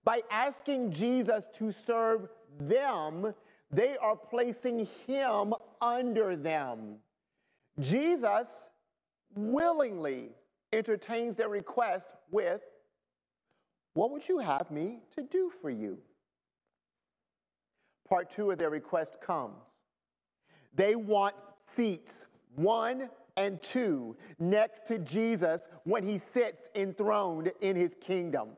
By 0.03 0.21
asking 0.31 0.91
Jesus 0.91 1.43
to 1.57 1.71
serve 1.71 2.27
them, 2.59 3.33
they 3.71 3.97
are 3.97 4.15
placing 4.15 4.87
him 5.07 5.53
under 5.81 6.35
them. 6.35 6.97
Jesus 7.79 8.69
willingly 9.35 10.29
entertains 10.73 11.35
their 11.35 11.49
request 11.49 12.13
with, 12.29 12.61
What 13.93 14.11
would 14.11 14.27
you 14.27 14.39
have 14.39 14.69
me 14.71 14.99
to 15.15 15.23
do 15.23 15.51
for 15.61 15.69
you? 15.69 15.99
Part 18.07 18.29
two 18.29 18.51
of 18.51 18.57
their 18.57 18.69
request 18.69 19.19
comes. 19.21 19.55
They 20.73 20.95
want 20.95 21.35
seats 21.65 22.27
one 22.55 23.09
and 23.37 23.61
two 23.61 24.17
next 24.39 24.85
to 24.87 24.99
Jesus 24.99 25.67
when 25.83 26.03
he 26.03 26.17
sits 26.17 26.67
enthroned 26.75 27.51
in 27.61 27.75
his 27.75 27.95
kingdom. 27.95 28.49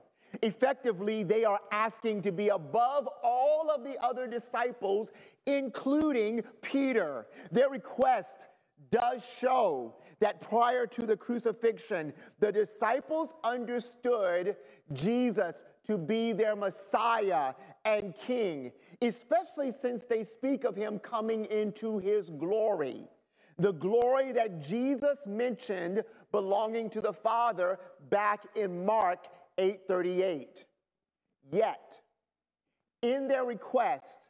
Effectively, 0.42 1.24
they 1.24 1.46
are 1.46 1.60
asking 1.72 2.22
to 2.24 2.32
be 2.32 2.50
above 2.50 3.08
all 3.24 3.70
of 3.70 3.84
the 3.84 3.98
other 4.04 4.28
disciples, 4.28 5.12
including 5.46 6.44
Peter. 6.62 7.28
Their 7.52 7.70
request 7.70 8.46
does 8.92 9.22
show 9.40 9.96
that 10.20 10.42
prior 10.42 10.86
to 10.88 11.06
the 11.06 11.18
crucifixion, 11.18 12.14
the 12.40 12.52
disciples 12.52 13.34
understood 13.44 14.56
Jesus 14.94 15.64
to 15.86 15.98
be 15.98 16.32
their 16.32 16.56
Messiah 16.56 17.54
and 17.86 18.16
King, 18.16 18.72
especially 19.02 19.72
since 19.72 20.06
they 20.06 20.24
speak 20.24 20.64
of 20.64 20.76
him 20.76 21.00
coming 21.00 21.46
into 21.46 21.98
his 22.00 22.30
glory. 22.30 23.06
The 23.58 23.74
glory 23.74 24.32
that 24.32 24.62
Jesus 24.62 25.18
mentioned 25.28 26.04
belonging 26.32 26.90
to 26.92 27.02
the 27.02 27.14
Father 27.14 27.80
back 28.10 28.46
in 28.56 28.86
Mark 28.86 29.28
8:38. 29.58 30.66
Yet, 31.52 32.02
in 33.02 33.28
their 33.28 33.44
request, 33.44 34.30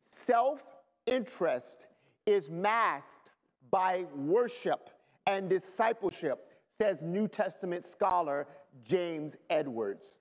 self-interest 0.00 1.86
is 2.26 2.50
masked 2.50 3.30
by 3.70 4.04
worship 4.14 4.90
and 5.26 5.48
discipleship, 5.48 6.48
says 6.76 7.00
New 7.00 7.26
Testament 7.26 7.84
scholar 7.84 8.46
James 8.84 9.36
Edwards. 9.48 10.18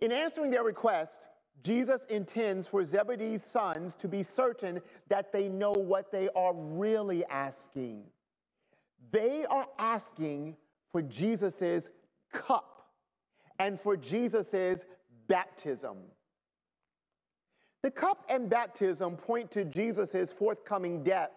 In 0.00 0.12
answering 0.12 0.50
their 0.50 0.64
request, 0.64 1.26
Jesus 1.62 2.04
intends 2.06 2.66
for 2.66 2.84
Zebedee's 2.84 3.42
sons 3.42 3.94
to 3.96 4.08
be 4.08 4.22
certain 4.22 4.80
that 5.08 5.32
they 5.32 5.48
know 5.48 5.72
what 5.72 6.12
they 6.12 6.28
are 6.36 6.52
really 6.54 7.24
asking. 7.26 8.04
They 9.10 9.46
are 9.46 9.66
asking 9.78 10.56
for 10.92 11.00
Jesus' 11.00 11.90
cup 12.32 12.75
and 13.58 13.80
for 13.80 13.96
Jesus' 13.96 14.84
baptism. 15.28 15.96
The 17.82 17.90
cup 17.90 18.24
and 18.28 18.48
baptism 18.50 19.16
point 19.16 19.50
to 19.52 19.64
Jesus' 19.64 20.32
forthcoming 20.32 21.02
death, 21.02 21.30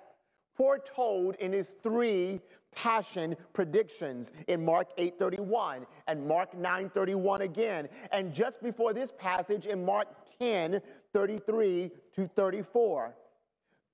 foretold 0.56 1.36
in 1.36 1.52
his 1.54 1.76
three 1.84 2.42
passion 2.76 3.36
predictions 3.54 4.32
in 4.48 4.64
Mark 4.64 4.90
8:31 4.98 5.86
and 6.08 6.28
Mark 6.28 6.54
9:31 6.54 7.42
again, 7.42 7.90
and 8.12 8.34
just 8.34 8.62
before 8.62 8.94
this 8.94 9.12
passage 9.12 9.68
in 9.68 9.86
Mark 9.86 10.08
10:33 10.40 11.92
to 12.14 12.28
34. 12.28 13.16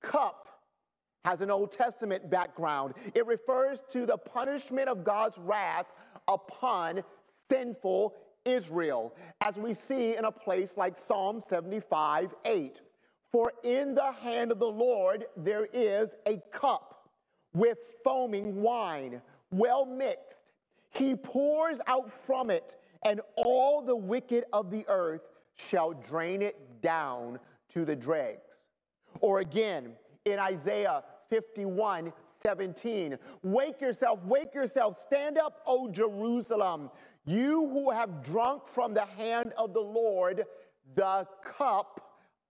Cup 0.02 0.48
has 1.24 1.40
an 1.40 1.50
Old 1.50 1.72
Testament 1.72 2.30
background. 2.30 2.94
It 3.14 3.26
refers 3.26 3.82
to 3.90 4.06
the 4.06 4.16
punishment 4.16 4.88
of 4.88 5.04
God's 5.04 5.38
wrath 5.38 5.92
upon 6.28 7.02
sinful 7.50 8.14
Israel, 8.44 9.14
as 9.40 9.56
we 9.56 9.74
see 9.74 10.16
in 10.16 10.24
a 10.24 10.32
place 10.32 10.70
like 10.76 10.96
Psalm 10.96 11.40
75 11.40 12.34
8. 12.44 12.80
For 13.30 13.52
in 13.64 13.94
the 13.94 14.12
hand 14.12 14.52
of 14.52 14.58
the 14.58 14.70
Lord 14.70 15.26
there 15.36 15.66
is 15.72 16.14
a 16.26 16.40
cup 16.52 17.10
with 17.52 17.78
foaming 18.04 18.62
wine, 18.62 19.20
well 19.50 19.84
mixed. 19.84 20.52
He 20.90 21.14
pours 21.14 21.80
out 21.86 22.10
from 22.10 22.50
it, 22.50 22.76
and 23.04 23.20
all 23.36 23.82
the 23.82 23.96
wicked 23.96 24.44
of 24.52 24.70
the 24.70 24.84
earth 24.88 25.22
shall 25.54 25.92
drain 25.92 26.42
it 26.42 26.80
down 26.80 27.38
to 27.74 27.84
the 27.84 27.96
dregs. 27.96 28.70
Or 29.20 29.40
again, 29.40 29.92
in 30.24 30.38
Isaiah 30.38 31.02
51 31.30 32.12
17. 32.40 33.18
Wake 33.42 33.80
yourself, 33.80 34.22
wake 34.24 34.54
yourself, 34.54 34.98
stand 34.98 35.38
up, 35.38 35.62
O 35.66 35.88
Jerusalem, 35.90 36.90
you 37.24 37.68
who 37.68 37.90
have 37.90 38.22
drunk 38.22 38.66
from 38.66 38.94
the 38.94 39.04
hand 39.04 39.52
of 39.56 39.74
the 39.74 39.80
Lord 39.80 40.44
the 40.94 41.26
cup 41.42 42.00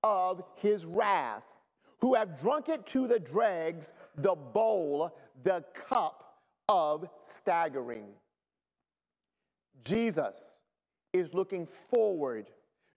of 0.03 0.43
his 0.57 0.85
wrath, 0.85 1.45
who 2.01 2.15
have 2.15 2.39
drunk 2.41 2.69
it 2.69 2.87
to 2.87 3.07
the 3.07 3.19
dregs, 3.19 3.93
the 4.17 4.35
bowl, 4.35 5.17
the 5.43 5.65
cup 5.75 6.41
of 6.69 7.09
staggering. 7.21 8.09
Jesus 9.85 10.63
is 11.13 11.33
looking 11.33 11.67
forward 11.67 12.51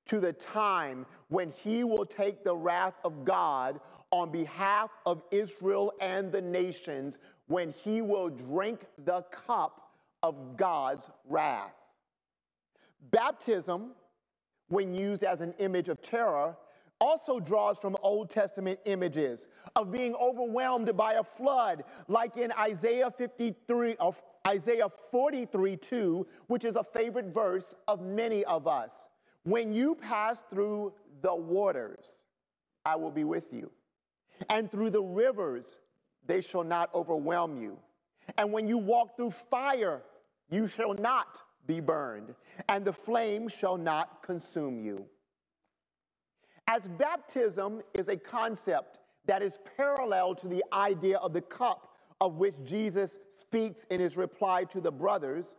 to 0.07 0.19
the 0.19 0.33
time 0.33 1.05
when 1.27 1.51
he 1.63 1.83
will 1.83 2.05
take 2.05 2.43
the 2.43 2.55
wrath 2.55 2.95
of 3.03 3.25
God 3.25 3.79
on 4.11 4.31
behalf 4.31 4.89
of 5.05 5.21
Israel 5.31 5.93
and 6.01 6.31
the 6.31 6.41
nations, 6.41 7.19
when 7.47 7.73
he 7.83 8.01
will 8.01 8.29
drink 8.29 8.85
the 9.05 9.21
cup 9.23 9.91
of 10.23 10.57
God's 10.57 11.09
wrath. 11.27 11.73
Baptism, 13.11 13.91
when 14.67 14.93
used 14.93 15.23
as 15.23 15.41
an 15.41 15.53
image 15.59 15.89
of 15.89 16.01
terror, 16.01 16.55
also 16.99 17.39
draws 17.39 17.79
from 17.79 17.95
Old 18.01 18.29
Testament 18.29 18.79
images 18.85 19.47
of 19.75 19.91
being 19.91 20.15
overwhelmed 20.15 20.95
by 20.97 21.13
a 21.13 21.23
flood, 21.23 21.83
like 22.07 22.35
in 22.37 22.51
Isaiah 22.51 23.11
53, 23.11 23.95
of 23.99 24.21
Isaiah 24.47 24.89
43 25.11 25.77
2, 25.77 26.27
which 26.47 26.65
is 26.65 26.75
a 26.75 26.83
favorite 26.83 27.33
verse 27.33 27.73
of 27.87 28.01
many 28.01 28.43
of 28.45 28.67
us. 28.67 29.09
When 29.49 29.73
you 29.73 29.95
pass 29.95 30.43
through 30.51 30.93
the 31.23 31.33
waters, 31.33 32.05
I 32.85 32.95
will 32.97 33.09
be 33.09 33.23
with 33.23 33.51
you. 33.51 33.71
And 34.47 34.69
through 34.69 34.91
the 34.91 35.01
rivers, 35.01 35.79
they 36.27 36.39
shall 36.39 36.63
not 36.63 36.93
overwhelm 36.93 37.59
you. 37.59 37.79
And 38.37 38.53
when 38.53 38.67
you 38.67 38.77
walk 38.77 39.15
through 39.17 39.31
fire, 39.31 40.03
you 40.51 40.67
shall 40.67 40.93
not 40.93 41.39
be 41.65 41.79
burned, 41.79 42.35
and 42.67 42.85
the 42.85 42.93
flame 42.93 43.47
shall 43.47 43.75
not 43.75 44.21
consume 44.21 44.85
you. 44.85 45.07
As 46.67 46.87
baptism 46.87 47.81
is 47.95 48.07
a 48.07 48.17
concept 48.17 48.99
that 49.25 49.41
is 49.41 49.57
parallel 49.75 50.35
to 50.35 50.47
the 50.47 50.63
idea 50.71 51.17
of 51.17 51.33
the 51.33 51.41
cup 51.41 51.95
of 52.21 52.35
which 52.35 52.53
Jesus 52.63 53.17
speaks 53.31 53.83
in 53.85 53.99
his 53.99 54.15
reply 54.15 54.65
to 54.65 54.79
the 54.79 54.91
brothers, 54.91 55.55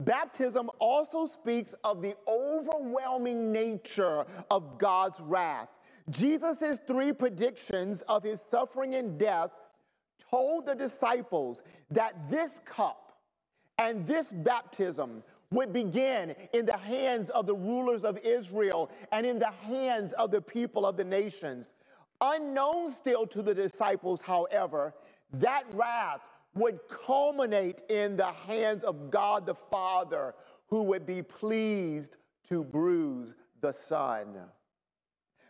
baptism 0.00 0.70
also 0.78 1.26
speaks 1.26 1.74
of 1.84 2.02
the 2.02 2.14
overwhelming 2.28 3.52
nature 3.52 4.24
of 4.50 4.78
God's 4.78 5.20
wrath. 5.20 5.68
Jesus' 6.10 6.80
three 6.86 7.12
predictions 7.12 8.02
of 8.02 8.22
his 8.22 8.40
suffering 8.40 8.94
and 8.94 9.18
death 9.18 9.50
told 10.30 10.66
the 10.66 10.74
disciples 10.74 11.62
that 11.90 12.28
this 12.28 12.60
cup 12.64 13.12
and 13.78 14.06
this 14.06 14.32
baptism 14.32 15.22
would 15.50 15.72
begin 15.72 16.34
in 16.52 16.66
the 16.66 16.76
hands 16.76 17.30
of 17.30 17.46
the 17.46 17.54
rulers 17.54 18.04
of 18.04 18.18
Israel 18.18 18.90
and 19.12 19.24
in 19.24 19.38
the 19.38 19.50
hands 19.50 20.12
of 20.14 20.30
the 20.30 20.40
people 20.42 20.84
of 20.84 20.96
the 20.96 21.04
nations. 21.04 21.72
Unknown 22.20 22.90
still 22.90 23.26
to 23.26 23.42
the 23.42 23.54
disciples, 23.54 24.20
however, 24.20 24.94
that 25.32 25.64
wrath 25.72 26.20
would 26.54 26.80
culminate 27.06 27.82
in 27.88 28.16
the 28.16 28.32
hands 28.46 28.84
of 28.84 29.10
God 29.10 29.46
the 29.46 29.54
Father, 29.54 30.34
who 30.68 30.82
would 30.84 31.06
be 31.06 31.22
pleased 31.22 32.16
to 32.48 32.64
bruise 32.64 33.34
the 33.60 33.72
Son. 33.72 34.36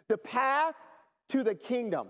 The 0.08 0.18
path 0.18 0.76
to 1.28 1.42
the 1.42 1.54
kingdom 1.54 2.08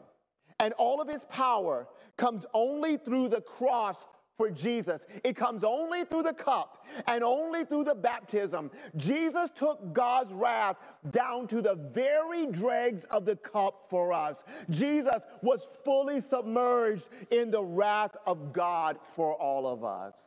and 0.60 0.72
all 0.74 1.00
of 1.00 1.08
his 1.08 1.24
power 1.24 1.88
comes 2.16 2.46
only 2.54 2.96
through 2.96 3.28
the 3.28 3.40
cross 3.40 4.04
for 4.36 4.50
Jesus. 4.50 5.06
It 5.22 5.36
comes 5.36 5.62
only 5.62 6.04
through 6.04 6.24
the 6.24 6.32
cup 6.32 6.86
and 7.06 7.22
only 7.22 7.64
through 7.64 7.84
the 7.84 7.94
baptism. 7.94 8.70
Jesus 8.96 9.50
took 9.54 9.92
God's 9.92 10.32
wrath 10.32 10.76
down 11.10 11.46
to 11.48 11.62
the 11.62 11.74
very 11.74 12.46
dregs 12.46 13.04
of 13.04 13.24
the 13.24 13.36
cup 13.36 13.86
for 13.88 14.12
us. 14.12 14.44
Jesus 14.70 15.22
was 15.42 15.64
fully 15.84 16.20
submerged 16.20 17.08
in 17.30 17.50
the 17.50 17.62
wrath 17.62 18.16
of 18.26 18.52
God 18.52 18.98
for 19.02 19.34
all 19.34 19.66
of 19.66 19.84
us. 19.84 20.18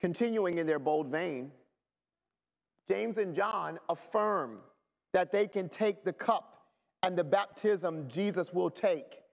Continuing 0.00 0.58
in 0.58 0.66
their 0.66 0.78
bold 0.78 1.08
vein, 1.08 1.50
James 2.88 3.16
and 3.16 3.34
John 3.34 3.78
affirm 3.88 4.58
that 5.14 5.32
they 5.32 5.46
can 5.46 5.68
take 5.68 6.04
the 6.04 6.12
cup 6.12 6.66
and 7.02 7.16
the 7.16 7.24
baptism 7.24 8.08
Jesus 8.08 8.52
will 8.52 8.70
take 8.70 9.24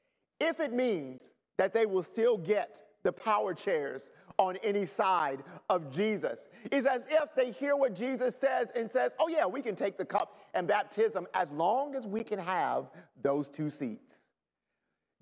if 0.42 0.60
it 0.60 0.74
means 0.74 1.31
that 1.62 1.74
they 1.74 1.86
will 1.86 2.02
still 2.02 2.40
get 2.40 2.82
the 3.04 3.12
power 3.12 3.54
chairs 3.54 4.10
on 4.38 4.58
any 4.64 4.84
side 4.84 5.44
of 5.70 5.92
Jesus. 5.92 6.48
It's 6.72 6.88
as 6.88 7.06
if 7.08 7.36
they 7.36 7.52
hear 7.52 7.76
what 7.76 7.94
Jesus 7.94 8.36
says 8.36 8.70
and 8.76 8.90
says, 8.90 9.14
"Oh 9.20 9.28
yeah, 9.28 9.46
we 9.46 9.62
can 9.62 9.76
take 9.76 9.96
the 9.96 10.04
cup 10.04 10.40
and 10.56 10.68
baptism 10.68 11.28
as 11.36 11.48
long 11.52 11.94
as 11.94 12.08
we 12.08 12.24
can 12.24 12.40
have 12.40 12.90
those 13.22 13.48
two 13.48 13.70
seats." 13.70 14.16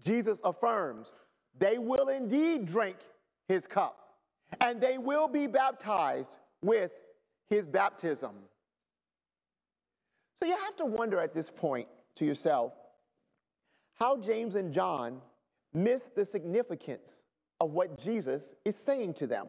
Jesus 0.01 0.39
affirms 0.45 1.19
they 1.57 1.77
will 1.77 2.07
indeed 2.07 2.65
drink 2.65 2.95
his 3.49 3.67
cup 3.67 4.15
and 4.61 4.79
they 4.79 4.97
will 4.97 5.27
be 5.27 5.45
baptized 5.45 6.37
with 6.61 6.93
his 7.49 7.67
baptism. 7.67 8.47
So 10.37 10.45
you 10.45 10.55
have 10.55 10.77
to 10.77 10.85
wonder 10.85 11.19
at 11.19 11.33
this 11.33 11.51
point 11.51 11.89
to 12.15 12.23
yourself 12.23 12.71
how 13.95 14.15
James 14.15 14.55
and 14.55 14.71
John 14.71 15.21
miss 15.73 16.09
the 16.09 16.25
significance 16.25 17.25
of 17.59 17.71
what 17.71 17.99
Jesus 17.99 18.55
is 18.65 18.75
saying 18.75 19.13
to 19.15 19.27
them. 19.27 19.47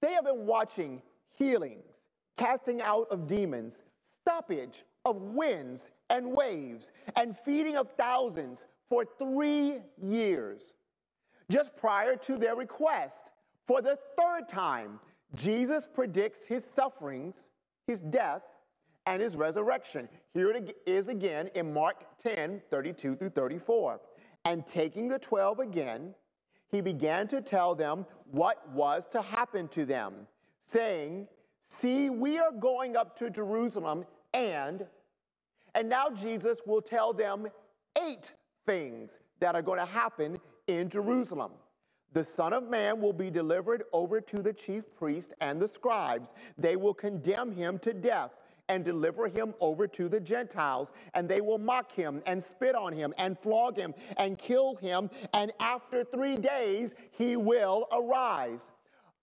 They 0.00 0.12
have 0.12 0.24
been 0.24 0.46
watching 0.46 1.02
healings, 1.38 2.06
casting 2.36 2.80
out 2.80 3.08
of 3.10 3.26
demons, 3.26 3.82
stoppage 4.20 4.84
of 5.04 5.16
winds 5.16 5.90
and 6.10 6.32
waves, 6.32 6.92
and 7.16 7.36
feeding 7.36 7.76
of 7.76 7.90
thousands 7.96 8.66
for 8.88 9.04
three 9.04 9.78
years. 10.00 10.72
Just 11.50 11.76
prior 11.76 12.16
to 12.16 12.36
their 12.36 12.56
request, 12.56 13.30
for 13.66 13.82
the 13.82 13.98
third 14.18 14.48
time, 14.48 15.00
Jesus 15.34 15.88
predicts 15.92 16.44
his 16.44 16.64
sufferings, 16.64 17.48
his 17.86 18.02
death, 18.02 18.42
and 19.06 19.22
his 19.22 19.36
resurrection. 19.36 20.08
Here 20.34 20.50
it 20.50 20.76
is 20.86 21.08
again 21.08 21.48
in 21.54 21.72
Mark 21.72 22.18
10 22.18 22.62
32 22.70 23.16
through 23.16 23.30
34. 23.30 24.00
And 24.48 24.66
taking 24.66 25.08
the 25.08 25.18
twelve 25.18 25.58
again, 25.58 26.14
he 26.70 26.80
began 26.80 27.28
to 27.28 27.42
tell 27.42 27.74
them 27.74 28.06
what 28.30 28.66
was 28.70 29.06
to 29.08 29.20
happen 29.20 29.68
to 29.68 29.84
them, 29.84 30.26
saying, 30.62 31.28
See, 31.60 32.08
we 32.08 32.38
are 32.38 32.50
going 32.50 32.96
up 32.96 33.18
to 33.18 33.28
Jerusalem, 33.28 34.06
and 34.32 34.86
and 35.74 35.86
now 35.86 36.08
Jesus 36.08 36.62
will 36.64 36.80
tell 36.80 37.12
them 37.12 37.48
eight 38.02 38.32
things 38.64 39.18
that 39.38 39.54
are 39.54 39.60
going 39.60 39.80
to 39.80 39.84
happen 39.84 40.40
in 40.66 40.88
Jerusalem. 40.88 41.52
The 42.14 42.24
Son 42.24 42.54
of 42.54 42.70
Man 42.70 43.02
will 43.02 43.12
be 43.12 43.28
delivered 43.28 43.84
over 43.92 44.18
to 44.18 44.42
the 44.42 44.54
chief 44.54 44.84
priests 44.96 45.34
and 45.42 45.60
the 45.60 45.68
scribes. 45.68 46.32
They 46.56 46.76
will 46.76 46.94
condemn 46.94 47.52
him 47.52 47.78
to 47.80 47.92
death 47.92 48.30
and 48.68 48.84
deliver 48.84 49.28
him 49.28 49.54
over 49.60 49.86
to 49.86 50.08
the 50.08 50.20
Gentiles, 50.20 50.92
and 51.14 51.28
they 51.28 51.40
will 51.40 51.58
mock 51.58 51.92
him 51.92 52.22
and 52.26 52.42
spit 52.42 52.74
on 52.74 52.92
him 52.92 53.14
and 53.18 53.38
flog 53.38 53.76
him 53.76 53.94
and 54.16 54.38
kill 54.38 54.76
him, 54.76 55.10
and 55.34 55.52
after 55.60 56.04
three 56.04 56.36
days 56.36 56.94
he 57.10 57.36
will 57.36 57.88
arise. 57.92 58.70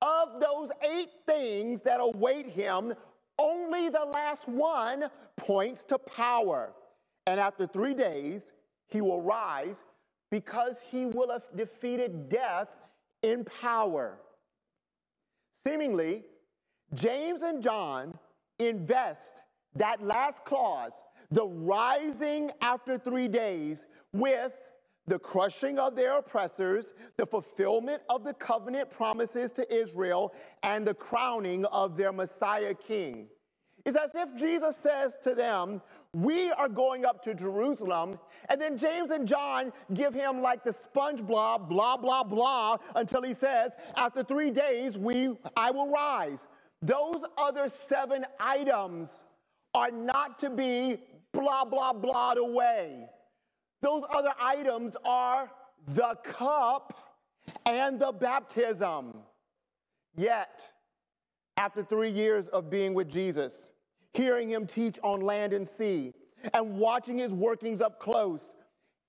Of 0.02 0.40
those 0.40 0.70
eight 0.82 1.10
things 1.26 1.82
that 1.84 2.00
await 2.00 2.48
him, 2.48 2.94
only 3.40 3.90
the 3.90 4.06
last 4.06 4.48
one 4.48 5.10
points 5.36 5.84
to 5.86 5.98
power. 5.98 6.74
And 7.28 7.40
after 7.40 7.66
three 7.66 7.94
days, 7.94 8.54
he 8.88 9.02
will 9.02 9.22
rise 9.22 9.78
because 10.30 10.82
he 10.92 11.06
will 11.06 11.32
have 11.32 11.44
defeated 11.56 12.30
death 12.30 12.70
in 13.24 13.46
power. 13.46 14.20
Seemingly, 15.52 16.24
James 16.94 17.42
and 17.42 17.64
John 17.64 18.18
invest 18.60 19.34
that 19.76 20.02
last 20.02 20.46
clause, 20.46 20.94
the 21.32 21.46
rising 21.46 22.52
after 22.62 22.98
three 22.98 23.28
days, 23.28 23.86
with 24.14 24.54
the 25.08 25.20
crushing 25.20 25.78
of 25.78 25.96
their 25.96 26.18
oppressors, 26.18 26.94
the 27.18 27.26
fulfillment 27.26 28.02
of 28.10 28.24
the 28.24 28.34
covenant 28.34 28.90
promises 28.90 29.52
to 29.52 29.74
Israel, 29.74 30.34
and 30.64 30.88
the 30.88 30.94
crowning 30.94 31.66
of 31.66 31.98
their 31.98 32.12
Messiah 32.12 32.74
king. 32.74 33.28
It's 33.86 33.96
as 33.96 34.16
if 34.16 34.36
Jesus 34.36 34.76
says 34.76 35.16
to 35.22 35.36
them, 35.36 35.80
We 36.12 36.52
are 36.52 36.68
going 36.68 37.06
up 37.06 37.24
to 37.26 37.36
Jerusalem. 37.36 38.18
And 38.50 38.60
then 38.60 38.80
James 38.80 39.12
and 39.12 39.28
John 39.28 39.72
give 39.94 40.12
him 40.12 40.42
like 40.42 40.64
the 40.64 40.74
sponge 40.74 41.22
blob, 41.22 41.70
blah, 41.70 41.96
blah, 41.96 42.24
blah, 42.24 42.78
until 42.96 43.22
he 43.22 43.36
says, 43.36 43.74
After 43.96 44.24
three 44.24 44.50
days, 44.50 44.98
we, 44.98 45.38
I 45.56 45.70
will 45.70 45.92
rise. 45.92 46.48
Those 46.86 47.24
other 47.36 47.68
seven 47.70 48.26
items 48.40 49.24
are 49.74 49.90
not 49.90 50.38
to 50.40 50.52
be 50.52 51.00
blah, 51.34 51.66
blah, 51.66 51.94
blah 51.94 52.34
away. 52.34 53.08
Those 53.82 54.04
other 54.14 54.34
items 54.40 54.96
are 55.04 55.50
the 55.88 56.16
cup 56.24 56.94
and 57.66 58.00
the 58.00 58.12
baptism. 58.12 59.16
Yet, 60.16 60.62
after 61.58 61.84
three 61.84 62.12
years 62.12 62.50
of 62.50 62.70
being 62.70 62.94
with 62.94 63.10
Jesus, 63.10 63.70
hearing 64.14 64.50
him 64.50 64.68
teach 64.68 65.00
on 65.04 65.22
land 65.22 65.54
and 65.54 65.68
sea, 65.68 66.14
and 66.54 66.78
watching 66.78 67.18
his 67.18 67.32
workings 67.32 67.82
up 67.82 68.00
close, 68.00 68.54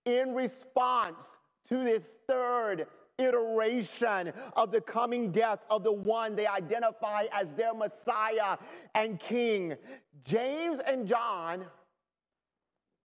in 0.07 0.35
response 0.35 1.37
to 1.69 1.85
this 1.85 2.09
third 2.27 2.87
iteration 3.19 4.33
of 4.55 4.71
the 4.73 4.81
coming 4.81 5.31
death 5.33 5.61
of 5.71 5.85
the 5.85 5.93
one 5.93 6.37
they 6.37 6.47
identify 6.47 7.25
as 7.33 7.55
their 7.55 7.75
Messiah 7.75 8.59
and 8.95 9.19
King. 9.19 9.77
James 10.25 10.81
and 10.87 11.07
John 11.07 11.67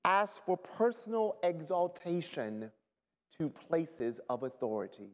ask 0.04 0.44
for 0.46 0.58
personal 0.58 1.38
exaltation 1.44 2.72
to 3.40 3.50
places 3.50 4.20
of 4.30 4.44
authority. 4.44 5.12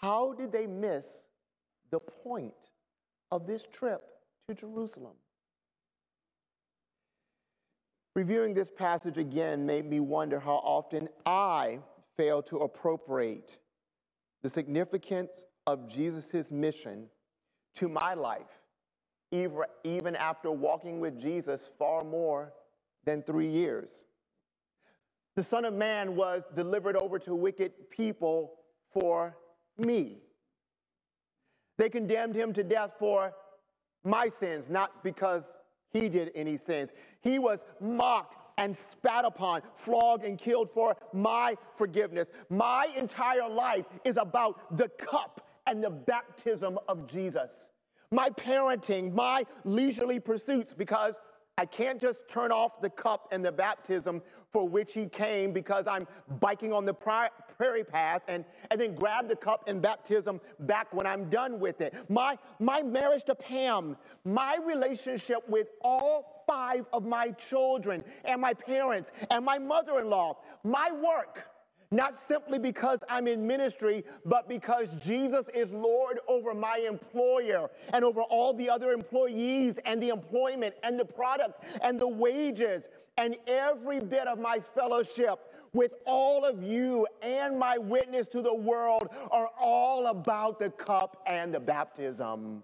How 0.00 0.32
did 0.32 0.50
they 0.50 0.66
miss 0.66 1.06
the 1.90 2.00
point 2.00 2.70
of 3.30 3.46
this 3.46 3.62
trip 3.72 4.02
to 4.48 4.54
Jerusalem? 4.54 5.14
Reviewing 8.14 8.52
this 8.52 8.70
passage 8.70 9.16
again 9.16 9.64
made 9.64 9.88
me 9.88 10.00
wonder 10.00 10.38
how 10.38 10.56
often 10.64 11.08
I 11.24 11.78
fail 12.16 12.42
to 12.42 12.58
appropriate 12.58 13.58
the 14.42 14.48
significance 14.48 15.44
of 15.66 15.88
Jesus' 15.88 16.50
mission 16.50 17.08
to 17.74 17.88
my 17.88 18.14
life, 18.14 18.60
even 19.30 20.16
after 20.16 20.50
walking 20.50 21.00
with 21.00 21.20
Jesus 21.20 21.70
far 21.78 22.04
more 22.04 22.52
than 23.04 23.22
three 23.22 23.48
years. 23.48 24.04
The 25.36 25.44
Son 25.44 25.64
of 25.64 25.72
Man 25.72 26.16
was 26.16 26.42
delivered 26.54 26.96
over 26.96 27.18
to 27.20 27.34
wicked 27.34 27.90
people 27.90 28.52
for 28.92 29.36
me. 29.78 30.18
They 31.78 31.88
condemned 31.88 32.34
him 32.34 32.52
to 32.52 32.62
death 32.62 32.92
for 32.98 33.32
my 34.04 34.28
sins, 34.28 34.68
not 34.68 35.02
because 35.02 35.56
he 35.90 36.08
did 36.08 36.32
any 36.34 36.56
sins. 36.56 36.92
He 37.22 37.38
was 37.38 37.64
mocked 37.80 38.36
and 38.62 38.74
spat 38.74 39.24
upon, 39.24 39.60
flogged 39.74 40.24
and 40.24 40.38
killed 40.38 40.70
for 40.70 40.96
my 41.12 41.56
forgiveness. 41.74 42.30
My 42.48 42.86
entire 42.96 43.48
life 43.48 43.86
is 44.04 44.16
about 44.16 44.76
the 44.76 44.88
cup 44.88 45.48
and 45.66 45.82
the 45.82 45.90
baptism 45.90 46.78
of 46.86 47.08
Jesus. 47.08 47.70
My 48.12 48.30
parenting, 48.30 49.14
my 49.14 49.44
leisurely 49.64 50.20
pursuits, 50.20 50.74
because 50.74 51.20
I 51.58 51.66
can't 51.66 52.00
just 52.00 52.28
turn 52.28 52.52
off 52.52 52.80
the 52.80 52.88
cup 52.88 53.28
and 53.32 53.44
the 53.44 53.50
baptism 53.50 54.22
for 54.50 54.68
which 54.68 54.94
he 54.94 55.06
came 55.06 55.52
because 55.52 55.86
I'm 55.88 56.06
biking 56.40 56.72
on 56.72 56.84
the 56.84 56.94
prairie 56.94 57.84
path 57.84 58.22
and, 58.28 58.44
and 58.70 58.80
then 58.80 58.94
grab 58.94 59.28
the 59.28 59.36
cup 59.36 59.64
and 59.66 59.82
baptism 59.82 60.40
back 60.60 60.94
when 60.94 61.06
I'm 61.06 61.28
done 61.28 61.58
with 61.58 61.80
it. 61.80 61.94
My, 62.08 62.38
my 62.58 62.82
marriage 62.82 63.24
to 63.24 63.34
Pam, 63.34 63.96
my 64.24 64.56
relationship 64.64 65.48
with 65.48 65.68
all 65.82 66.41
five 66.52 66.84
of 66.92 67.06
my 67.06 67.30
children 67.30 68.04
and 68.26 68.38
my 68.38 68.52
parents 68.52 69.10
and 69.30 69.42
my 69.42 69.58
mother 69.58 70.00
in 70.00 70.10
law, 70.10 70.36
my 70.64 70.90
work 70.92 71.48
not 71.90 72.18
simply 72.18 72.58
because 72.58 73.04
I'm 73.08 73.26
in 73.26 73.46
ministry, 73.46 74.02
but 74.24 74.48
because 74.48 74.88
Jesus 74.98 75.46
is 75.54 75.70
Lord 75.72 76.20
over 76.26 76.54
my 76.54 76.84
employer 76.88 77.70
and 77.92 78.02
over 78.04 78.22
all 78.22 78.54
the 78.54 78.68
other 78.68 78.92
employees 78.92 79.78
and 79.84 80.02
the 80.02 80.08
employment 80.08 80.74
and 80.82 80.98
the 80.98 81.04
product 81.04 81.78
and 81.82 82.00
the 82.00 82.08
wages 82.08 82.88
and 83.18 83.36
every 83.46 84.00
bit 84.00 84.26
of 84.26 84.38
my 84.38 84.58
fellowship 84.58 85.38
with 85.74 85.92
all 86.06 86.44
of 86.44 86.62
you 86.62 87.06
and 87.22 87.58
my 87.58 87.76
witness 87.78 88.26
to 88.28 88.40
the 88.40 88.54
world 88.54 89.08
are 89.30 89.50
all 89.58 90.06
about 90.06 90.58
the 90.58 90.70
cup 90.70 91.22
and 91.26 91.54
the 91.54 91.60
baptism. 91.60 92.62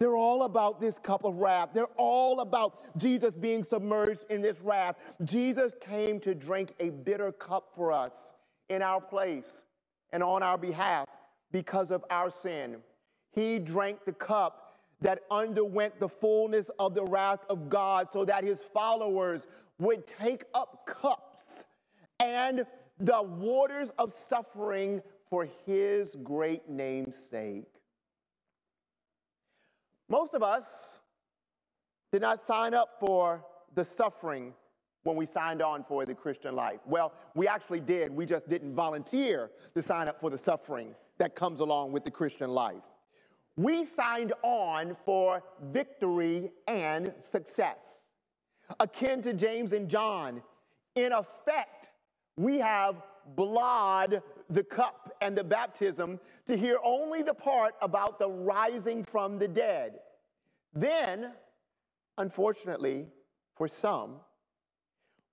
They're 0.00 0.16
all 0.16 0.44
about 0.44 0.78
this 0.78 0.96
cup 0.96 1.24
of 1.24 1.38
wrath. 1.38 1.70
They're 1.74 1.86
all 1.96 2.40
about 2.40 2.96
Jesus 2.98 3.34
being 3.34 3.64
submerged 3.64 4.24
in 4.30 4.40
this 4.40 4.60
wrath. 4.60 5.14
Jesus 5.24 5.74
came 5.80 6.20
to 6.20 6.36
drink 6.36 6.72
a 6.78 6.90
bitter 6.90 7.32
cup 7.32 7.70
for 7.74 7.90
us 7.90 8.32
in 8.68 8.80
our 8.80 9.00
place 9.00 9.64
and 10.12 10.22
on 10.22 10.42
our 10.44 10.56
behalf 10.56 11.08
because 11.50 11.90
of 11.90 12.04
our 12.10 12.30
sin. 12.30 12.76
He 13.32 13.58
drank 13.58 14.04
the 14.04 14.12
cup 14.12 14.76
that 15.00 15.22
underwent 15.30 15.98
the 15.98 16.08
fullness 16.08 16.70
of 16.78 16.94
the 16.94 17.04
wrath 17.04 17.44
of 17.50 17.68
God 17.68 18.08
so 18.12 18.24
that 18.24 18.44
his 18.44 18.62
followers 18.62 19.48
would 19.80 20.04
take 20.06 20.44
up 20.54 20.86
cups 20.86 21.64
and 22.20 22.64
the 22.98 23.22
waters 23.22 23.90
of 23.98 24.12
suffering 24.28 25.02
for 25.28 25.48
his 25.66 26.16
great 26.22 26.68
name's 26.68 27.16
sake. 27.16 27.77
Most 30.08 30.34
of 30.34 30.42
us 30.42 31.00
did 32.12 32.22
not 32.22 32.40
sign 32.40 32.74
up 32.74 32.96
for 32.98 33.44
the 33.74 33.84
suffering 33.84 34.54
when 35.04 35.16
we 35.16 35.26
signed 35.26 35.62
on 35.62 35.84
for 35.84 36.06
the 36.06 36.14
Christian 36.14 36.54
life. 36.54 36.80
Well, 36.86 37.12
we 37.34 37.46
actually 37.46 37.80
did. 37.80 38.10
We 38.14 38.26
just 38.26 38.48
didn't 38.48 38.74
volunteer 38.74 39.50
to 39.74 39.82
sign 39.82 40.08
up 40.08 40.20
for 40.20 40.30
the 40.30 40.38
suffering 40.38 40.94
that 41.18 41.34
comes 41.34 41.60
along 41.60 41.92
with 41.92 42.04
the 42.04 42.10
Christian 42.10 42.50
life. 42.50 42.82
We 43.56 43.86
signed 43.86 44.32
on 44.42 44.96
for 45.04 45.42
victory 45.72 46.52
and 46.66 47.12
success. 47.20 47.78
Akin 48.80 49.22
to 49.22 49.32
James 49.32 49.72
and 49.72 49.88
John, 49.88 50.42
in 50.94 51.12
effect, 51.12 51.88
we 52.36 52.58
have 52.58 53.02
blood 53.34 54.22
the 54.48 54.64
cup 54.64 55.14
and 55.20 55.36
the 55.36 55.44
baptism 55.44 56.18
to 56.46 56.56
hear 56.56 56.78
only 56.84 57.22
the 57.22 57.34
part 57.34 57.74
about 57.82 58.18
the 58.18 58.28
rising 58.28 59.04
from 59.04 59.38
the 59.38 59.48
dead. 59.48 60.00
Then, 60.72 61.32
unfortunately, 62.16 63.08
for 63.56 63.68
some, 63.68 64.16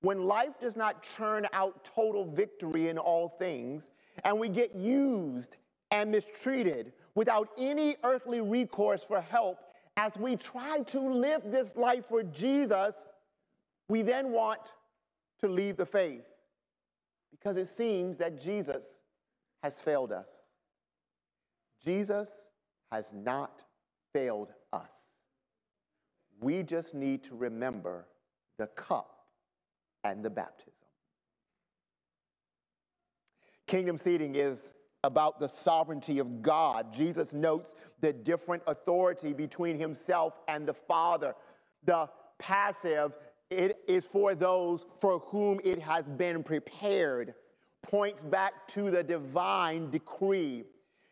when 0.01 0.25
life 0.25 0.59
does 0.59 0.75
not 0.75 1.05
churn 1.17 1.47
out 1.53 1.87
total 1.95 2.25
victory 2.25 2.89
in 2.89 2.97
all 2.97 3.29
things, 3.29 3.89
and 4.23 4.39
we 4.39 4.49
get 4.49 4.75
used 4.75 5.57
and 5.91 6.11
mistreated 6.11 6.93
without 7.15 7.49
any 7.57 7.95
earthly 8.03 8.41
recourse 8.41 9.03
for 9.03 9.21
help 9.21 9.59
as 9.97 10.15
we 10.17 10.35
try 10.35 10.79
to 10.87 10.99
live 10.99 11.41
this 11.45 11.75
life 11.75 12.05
for 12.05 12.21
Jesus, 12.23 13.05
we 13.87 14.01
then 14.01 14.31
want 14.31 14.59
to 15.39 15.47
leave 15.47 15.77
the 15.77 15.85
faith 15.85 16.25
because 17.31 17.57
it 17.57 17.67
seems 17.67 18.17
that 18.17 18.41
Jesus 18.41 18.83
has 19.65 19.79
failed 19.79 20.11
us. 20.11 20.29
Jesus 21.83 22.49
has 22.91 23.11
not 23.11 23.63
failed 24.13 24.53
us. 24.71 24.91
We 26.39 26.61
just 26.61 26.93
need 26.93 27.23
to 27.23 27.35
remember 27.35 28.05
the 28.59 28.67
cup 28.67 29.25
and 30.03 30.23
the 30.23 30.29
baptism. 30.29 30.71
Kingdom 33.65 33.97
seating 33.97 34.35
is 34.35 34.71
about 35.03 35.39
the 35.39 35.49
sovereignty 35.49 36.19
of 36.19 36.43
God. 36.43 36.93
Jesus 36.93 37.33
notes 37.33 37.73
the 38.01 38.13
different 38.13 38.61
authority 38.67 39.33
between 39.33 39.79
himself 39.79 40.37
and 40.47 40.67
the 40.67 40.75
Father. 40.75 41.33
The 41.85 42.07
passive, 42.37 43.17
it 43.49 43.79
is 43.87 44.05
for 44.05 44.35
those 44.35 44.85
for 45.01 45.17
whom 45.17 45.59
it 45.63 45.79
has 45.79 46.07
been 46.07 46.43
prepared 46.43 47.33
points 47.87 48.23
back 48.23 48.67
to 48.69 48.91
the 48.91 49.03
divine 49.03 49.89
decree. 49.89 50.63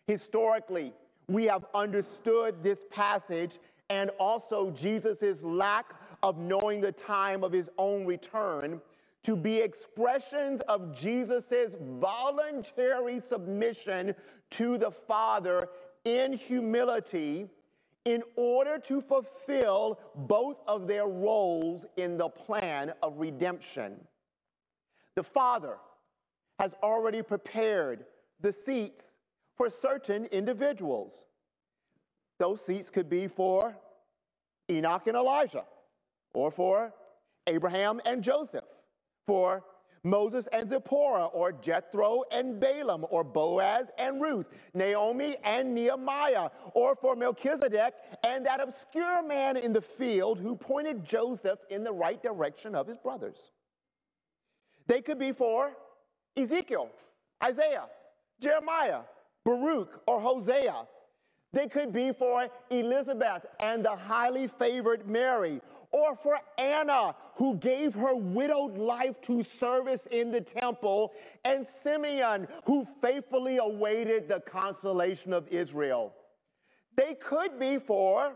Historically, 0.07 0.93
we 1.27 1.45
have 1.45 1.65
understood 1.73 2.61
this 2.61 2.85
passage 2.91 3.59
and 3.89 4.09
also 4.19 4.71
Jesus' 4.71 5.41
lack 5.41 5.93
of 6.21 6.37
knowing 6.37 6.81
the 6.81 6.91
time 6.91 7.43
of 7.43 7.51
his 7.51 7.69
own 7.77 8.05
return 8.05 8.81
to 9.23 9.35
be 9.35 9.59
expressions 9.59 10.61
of 10.61 10.97
Jesus' 10.97 11.75
voluntary 11.99 13.19
submission 13.19 14.13
to 14.51 14.77
the 14.77 14.91
Father 14.91 15.69
in 16.03 16.33
humility 16.33 17.47
in 18.05 18.21
order 18.35 18.77
to 18.77 18.99
fulfill 18.99 19.99
both 20.15 20.57
of 20.67 20.87
their 20.87 21.07
roles 21.07 21.85
in 21.95 22.17
the 22.17 22.27
plan 22.27 22.93
of 23.01 23.17
redemption. 23.17 23.95
The 25.15 25.23
Father, 25.23 25.77
has 26.63 26.73
already 26.81 27.21
prepared 27.21 28.05
the 28.39 28.49
seats 28.51 29.15
for 29.57 29.69
certain 29.69 30.23
individuals. 30.27 31.25
Those 32.39 32.65
seats 32.65 32.89
could 32.89 33.09
be 33.09 33.27
for 33.27 33.75
Enoch 34.71 35.07
and 35.07 35.17
Elijah, 35.17 35.65
or 36.33 36.51
for 36.51 36.93
Abraham 37.47 37.99
and 38.05 38.23
Joseph, 38.23 38.63
for 39.27 39.65
Moses 40.05 40.47
and 40.53 40.67
Zipporah, 40.69 41.25
or 41.25 41.51
Jethro 41.51 42.23
and 42.31 42.61
Balaam, 42.61 43.05
or 43.09 43.25
Boaz 43.25 43.91
and 43.97 44.21
Ruth, 44.21 44.47
Naomi 44.73 45.35
and 45.43 45.75
Nehemiah, 45.75 46.47
or 46.73 46.95
for 46.95 47.17
Melchizedek 47.17 47.93
and 48.23 48.45
that 48.45 48.61
obscure 48.61 49.21
man 49.21 49.57
in 49.57 49.73
the 49.73 49.81
field 49.81 50.39
who 50.39 50.55
pointed 50.55 51.03
Joseph 51.03 51.59
in 51.69 51.83
the 51.83 51.91
right 51.91 52.23
direction 52.23 52.73
of 52.73 52.87
his 52.87 52.97
brothers. 52.97 53.51
They 54.87 55.01
could 55.01 55.19
be 55.19 55.33
for 55.33 55.75
Ezekiel, 56.35 56.89
Isaiah, 57.43 57.85
Jeremiah, 58.39 59.01
Baruch, 59.45 60.01
or 60.07 60.19
Hosea. 60.19 60.87
They 61.51 61.67
could 61.67 61.93
be 61.93 62.11
for 62.11 62.49
Elizabeth 62.71 63.45
and 63.59 63.85
the 63.85 63.95
highly 63.95 64.47
favored 64.47 65.07
Mary, 65.07 65.61
or 65.91 66.15
for 66.15 66.39
Anna, 66.57 67.15
who 67.35 67.55
gave 67.57 67.93
her 67.93 68.15
widowed 68.15 68.77
life 68.77 69.21
to 69.21 69.43
service 69.43 70.01
in 70.09 70.31
the 70.31 70.41
temple, 70.41 71.13
and 71.45 71.67
Simeon, 71.67 72.47
who 72.65 72.83
faithfully 72.83 73.57
awaited 73.57 74.27
the 74.27 74.39
consolation 74.39 75.31
of 75.31 75.47
Israel. 75.49 76.15
They 76.95 77.13
could 77.13 77.59
be 77.59 77.77
for 77.77 78.35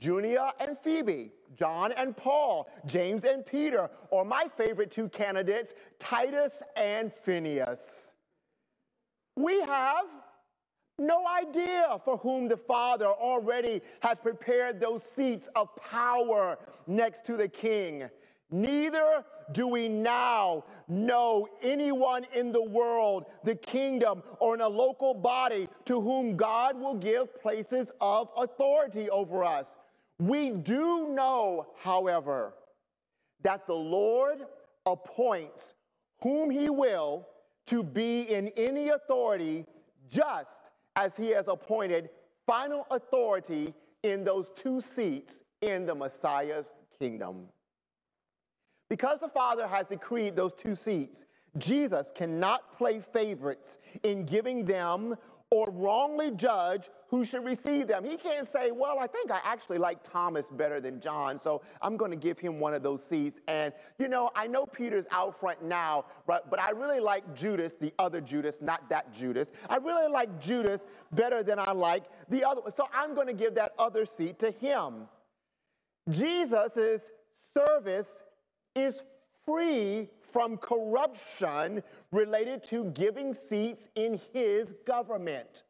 Junia 0.00 0.52
and 0.60 0.76
Phoebe, 0.78 1.32
John 1.56 1.92
and 1.92 2.16
Paul, 2.16 2.68
James 2.86 3.24
and 3.24 3.44
Peter, 3.44 3.90
or 4.10 4.24
my 4.24 4.46
favorite 4.56 4.90
two 4.90 5.08
candidates, 5.08 5.74
Titus 5.98 6.62
and 6.76 7.12
Phineas. 7.12 8.12
We 9.36 9.60
have 9.60 10.06
no 10.98 11.24
idea 11.26 11.96
for 12.04 12.16
whom 12.18 12.48
the 12.48 12.56
Father 12.56 13.06
already 13.06 13.80
has 14.00 14.20
prepared 14.20 14.80
those 14.80 15.04
seats 15.04 15.48
of 15.54 15.74
power 15.76 16.58
next 16.86 17.24
to 17.26 17.36
the 17.36 17.48
King. 17.48 18.08
Neither 18.50 19.24
do 19.52 19.66
we 19.66 19.88
now 19.88 20.64
know 20.88 21.48
anyone 21.62 22.26
in 22.34 22.52
the 22.52 22.62
world, 22.62 23.26
the 23.44 23.54
kingdom, 23.54 24.22
or 24.40 24.54
in 24.54 24.60
a 24.60 24.68
local 24.68 25.14
body 25.14 25.68
to 25.84 26.00
whom 26.00 26.36
God 26.36 26.78
will 26.78 26.94
give 26.94 27.40
places 27.40 27.90
of 28.00 28.30
authority 28.36 29.10
over 29.10 29.44
us. 29.44 29.76
We 30.18 30.50
do 30.50 31.08
know, 31.10 31.68
however, 31.82 32.54
that 33.42 33.66
the 33.66 33.74
Lord 33.74 34.46
appoints 34.86 35.74
whom 36.22 36.50
he 36.50 36.68
will 36.68 37.26
to 37.66 37.82
be 37.82 38.22
in 38.22 38.48
any 38.56 38.88
authority 38.88 39.66
just 40.10 40.60
as 40.96 41.16
he 41.16 41.28
has 41.28 41.48
appointed 41.48 42.10
final 42.46 42.86
authority 42.90 43.74
in 44.02 44.24
those 44.24 44.50
two 44.56 44.80
seats 44.80 45.40
in 45.60 45.86
the 45.86 45.94
Messiah's 45.94 46.66
kingdom. 46.98 47.46
Because 48.88 49.20
the 49.20 49.28
Father 49.28 49.66
has 49.66 49.86
decreed 49.86 50.36
those 50.36 50.54
two 50.54 50.74
seats, 50.74 51.26
Jesus 51.56 52.12
cannot 52.14 52.76
play 52.76 53.00
favorites 53.00 53.78
in 54.02 54.24
giving 54.24 54.64
them 54.64 55.16
or 55.50 55.70
wrongly 55.70 56.30
judge 56.32 56.90
who 57.08 57.24
should 57.24 57.42
receive 57.42 57.86
them. 57.86 58.04
He 58.04 58.18
can't 58.18 58.46
say, 58.46 58.70
Well, 58.70 58.98
I 58.98 59.06
think 59.06 59.30
I 59.30 59.40
actually 59.42 59.78
like 59.78 60.02
Thomas 60.02 60.50
better 60.50 60.78
than 60.78 61.00
John, 61.00 61.38
so 61.38 61.62
I'm 61.80 61.96
going 61.96 62.10
to 62.10 62.18
give 62.18 62.38
him 62.38 62.60
one 62.60 62.74
of 62.74 62.82
those 62.82 63.02
seats. 63.02 63.40
And, 63.48 63.72
you 63.98 64.08
know, 64.08 64.30
I 64.36 64.46
know 64.46 64.66
Peter's 64.66 65.06
out 65.10 65.38
front 65.40 65.64
now, 65.64 66.04
but, 66.26 66.50
but 66.50 66.60
I 66.60 66.70
really 66.70 67.00
like 67.00 67.34
Judas, 67.34 67.74
the 67.74 67.94
other 67.98 68.20
Judas, 68.20 68.58
not 68.60 68.88
that 68.90 69.14
Judas. 69.14 69.52
I 69.70 69.76
really 69.76 70.10
like 70.12 70.38
Judas 70.38 70.86
better 71.12 71.42
than 71.42 71.58
I 71.58 71.72
like 71.72 72.04
the 72.28 72.44
other 72.44 72.60
one, 72.60 72.74
so 72.74 72.86
I'm 72.92 73.14
going 73.14 73.28
to 73.28 73.32
give 73.32 73.54
that 73.54 73.72
other 73.78 74.04
seat 74.04 74.38
to 74.40 74.50
him. 74.50 75.08
Jesus' 76.10 77.08
service 77.54 78.22
is 78.78 79.02
free 79.44 80.08
from 80.20 80.56
corruption 80.56 81.82
related 82.12 82.62
to 82.64 82.84
giving 82.90 83.34
seats 83.34 83.88
in 83.94 84.20
his 84.32 84.74
government. 84.86 85.64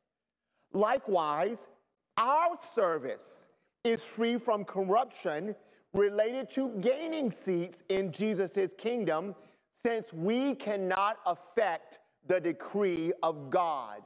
Likewise, 0.72 1.68
our 2.16 2.58
service 2.74 3.46
is 3.84 4.02
free 4.02 4.36
from 4.36 4.64
corruption 4.64 5.54
related 5.94 6.50
to 6.50 6.70
gaining 6.80 7.30
seats 7.30 7.82
in 7.88 8.12
Jesus' 8.12 8.72
kingdom, 8.76 9.34
since 9.74 10.12
we 10.12 10.54
cannot 10.54 11.18
affect 11.24 12.00
the 12.26 12.40
decree 12.40 13.12
of 13.22 13.48
God. 13.48 14.02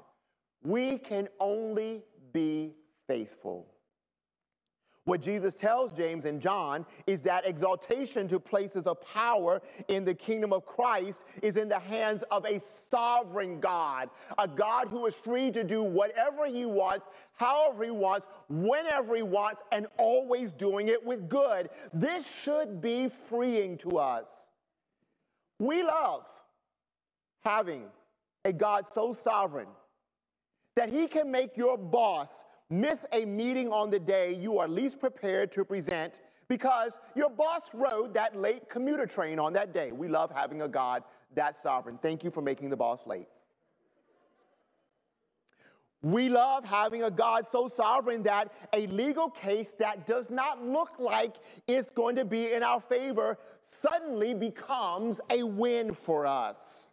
We 0.63 0.99
can 0.99 1.29
only 1.41 2.03
be 2.33 2.75
faithful. 3.09 3.72
What 5.05 5.21
Jesus 5.21 5.55
tells 5.55 5.91
James 5.91 6.27
and 6.27 6.41
John 6.41 6.87
is 7.09 7.23
that 7.23 7.45
exaltation 7.45 8.29
to 8.29 8.39
places 8.39 8.87
of 8.87 9.01
power 9.01 9.61
in 9.89 10.05
the 10.05 10.15
kingdom 10.15 10.53
of 10.53 10.65
Christ 10.65 11.25
is 11.43 11.57
in 11.57 11.69
the 11.69 11.79
hands 11.79 12.23
of 12.31 12.45
a 12.45 12.61
sovereign 12.61 13.59
God, 13.59 14.11
a 14.39 14.47
God 14.47 14.89
who 14.89 15.07
is 15.07 15.15
free 15.17 15.51
to 15.51 15.65
do 15.65 15.83
whatever 15.83 16.47
he 16.47 16.67
wants, 16.67 17.07
however 17.35 17.83
he 17.83 17.91
wants, 17.91 18.27
whenever 18.49 19.17
he 19.17 19.23
wants, 19.23 19.61
and 19.73 19.89
always 19.99 20.53
doing 20.53 20.87
it 20.87 21.05
with 21.05 21.29
good. 21.29 21.71
This 21.93 22.25
should 22.45 22.81
be 22.81 23.09
freeing 23.09 23.79
to 23.79 23.99
us. 23.99 24.29
We 25.59 25.83
love 25.83 26.27
having 27.43 27.87
a 28.45 28.53
God 28.53 28.87
so 28.93 29.13
sovereign 29.13 29.69
that 30.77 30.91
he 30.91 31.09
can 31.09 31.31
make 31.31 31.57
your 31.57 31.77
boss 31.77 32.45
miss 32.73 33.05
a 33.13 33.27
meeting 33.27 33.69
on 33.69 33.91
the 33.91 34.01
day 34.01 34.33
you 34.33 34.59
are 34.59 34.67
least 34.67 34.99
prepared 34.99 35.53
to 35.53 35.65
present 35.65 36.21
because 36.49 36.99
your 37.15 37.29
boss 37.29 37.63
rode 37.75 38.15
that 38.15 38.35
late 38.35 38.69
commuter 38.69 39.07
train 39.07 39.39
on 39.39 39.53
that 39.53 39.75
day. 39.75 39.93
We 39.93 40.09
love 40.09 40.33
having 40.35 40.63
a 40.63 40.69
God 40.69 41.05
that 41.35 41.55
sovereign. 41.57 41.99
Thank 42.01 42.25
you 42.25 42.31
for 42.31 42.41
making 42.41 42.71
the 42.71 42.77
boss 42.77 43.07
late. 43.07 43.29
We 46.01 46.31
love 46.31 46.65
having 46.65 47.05
a 47.05 47.11
God 47.11 47.47
so 47.47 47.69
sovereign 47.69 48.25
that 48.25 48.53
a 48.73 48.87
legal 48.89 49.31
case 49.31 49.73
that 49.79 50.07
does 50.07 50.31
not 50.31 50.65
look 50.65 50.99
like 50.99 51.37
it's 51.69 51.91
going 51.91 52.17
to 52.17 52.25
be 52.25 52.53
in 52.53 52.63
our 52.63 52.81
favor 52.81 53.39
suddenly 53.83 54.35
becomes 54.35 55.21
a 55.31 55.45
win 55.45 55.95
for 55.95 56.27
us. 56.27 56.91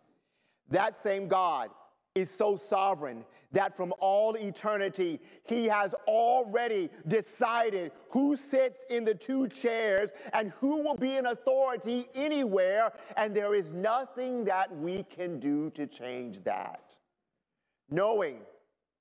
That 0.70 0.94
same 0.94 1.28
God 1.28 1.72
is 2.20 2.30
so 2.30 2.58
sovereign 2.58 3.24
that 3.52 3.76
from 3.76 3.94
all 4.00 4.36
eternity, 4.36 5.20
he 5.44 5.66
has 5.66 5.94
already 6.08 6.90
decided 7.08 7.92
who 8.10 8.36
sits 8.36 8.86
in 8.90 9.04
the 9.04 9.16
two 9.16 9.48
chairs 9.48 10.12
and 10.34 10.52
who 10.60 10.84
will 10.84 10.96
be 10.96 11.18
in 11.18 11.26
authority 11.26 12.08
anywhere, 12.14 12.92
and 13.18 13.34
there 13.34 13.56
is 13.56 13.72
nothing 13.72 14.44
that 14.46 14.76
we 14.78 15.04
can 15.04 15.40
do 15.40 15.70
to 15.72 15.88
change 15.88 16.44
that. 16.44 16.96
Knowing 17.90 18.38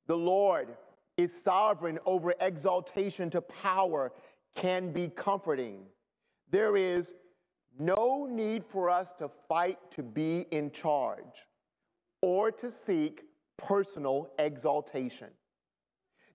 the 0.07 0.16
Lord 0.16 0.68
is 1.16 1.42
sovereign 1.42 1.98
over 2.07 2.33
exaltation 2.40 3.28
to 3.31 3.42
power 3.42 4.12
can 4.54 4.92
be 4.92 5.09
comforting. 5.09 5.81
There 6.50 6.76
is 6.76 7.12
no 7.78 8.26
need 8.31 8.64
for 8.64 8.88
us 8.88 9.12
to 9.14 9.28
fight 9.48 9.78
to 9.90 10.02
be 10.02 10.46
in 10.50 10.70
charge 10.70 11.47
or 12.22 12.50
to 12.50 12.70
seek 12.70 13.24
personal 13.57 14.31
exaltation. 14.38 15.28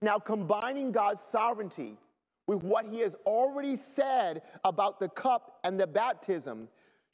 Now, 0.02 0.20
combining 0.20 0.92
God's 0.92 1.22
sovereignty 1.22 1.98
with 2.48 2.64
what 2.64 2.86
he 2.86 3.00
has 3.00 3.16
already 3.26 3.76
said 3.76 4.42
about 4.66 5.00
the 5.00 5.10
cup 5.10 5.60
and 5.64 5.80
the 5.80 5.88
baptism 5.88 6.68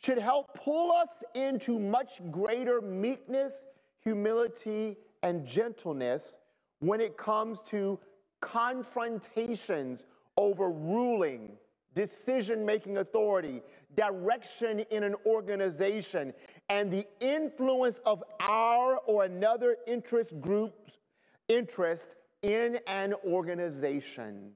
should 0.03 0.17
help 0.17 0.53
pull 0.55 0.91
us 0.91 1.23
into 1.35 1.77
much 1.77 2.21
greater 2.31 2.81
meekness, 2.81 3.65
humility, 4.03 4.97
and 5.21 5.45
gentleness 5.45 6.37
when 6.79 7.01
it 7.01 7.17
comes 7.17 7.61
to 7.63 7.99
confrontations 8.41 10.05
over 10.37 10.69
ruling 10.69 11.51
decision 11.95 12.65
making 12.65 12.97
authority, 12.97 13.61
direction 13.95 14.79
in 14.91 15.03
an 15.03 15.15
organization, 15.25 16.33
and 16.69 16.91
the 16.91 17.05
influence 17.19 17.99
of 18.05 18.23
our 18.39 18.97
or 19.07 19.25
another 19.25 19.77
interest 19.87 20.39
group's 20.39 20.99
interest 21.47 22.15
in 22.43 22.79
an 22.87 23.13
organization. 23.25 24.51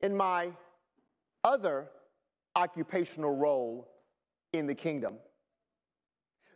In 0.00 0.16
my 0.16 0.50
other 1.44 1.90
occupational 2.56 3.36
role 3.36 3.88
in 4.52 4.66
the 4.66 4.74
kingdom, 4.74 5.16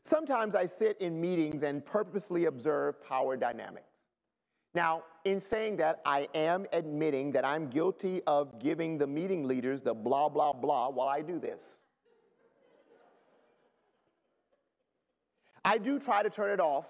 sometimes 0.03 0.55
I 0.55 0.67
sit 0.67 1.01
in 1.01 1.21
meetings 1.21 1.63
and 1.63 1.85
purposely 1.85 2.47
observe 2.47 3.03
power 3.03 3.37
dynamics. 3.37 3.91
Now, 4.75 5.05
in 5.25 5.41
saying 5.41 5.77
that, 5.77 6.01
I 6.05 6.27
am 6.35 6.67
admitting 6.73 7.33
that 7.33 7.45
I'm 7.45 7.69
guilty 7.69 8.23
of 8.27 8.59
giving 8.59 8.99
the 8.99 9.07
meeting 9.07 9.45
leaders 9.45 9.83
the 9.83 9.95
blah, 9.95 10.29
blah, 10.29 10.53
blah 10.53 10.89
while 10.91 11.09
I 11.09 11.23
do 11.23 11.39
this. 11.39 11.84
I 15.65 15.79
do 15.79 15.99
try 15.99 16.23
to 16.23 16.31
turn 16.31 16.51
it 16.51 16.61
off, 16.61 16.87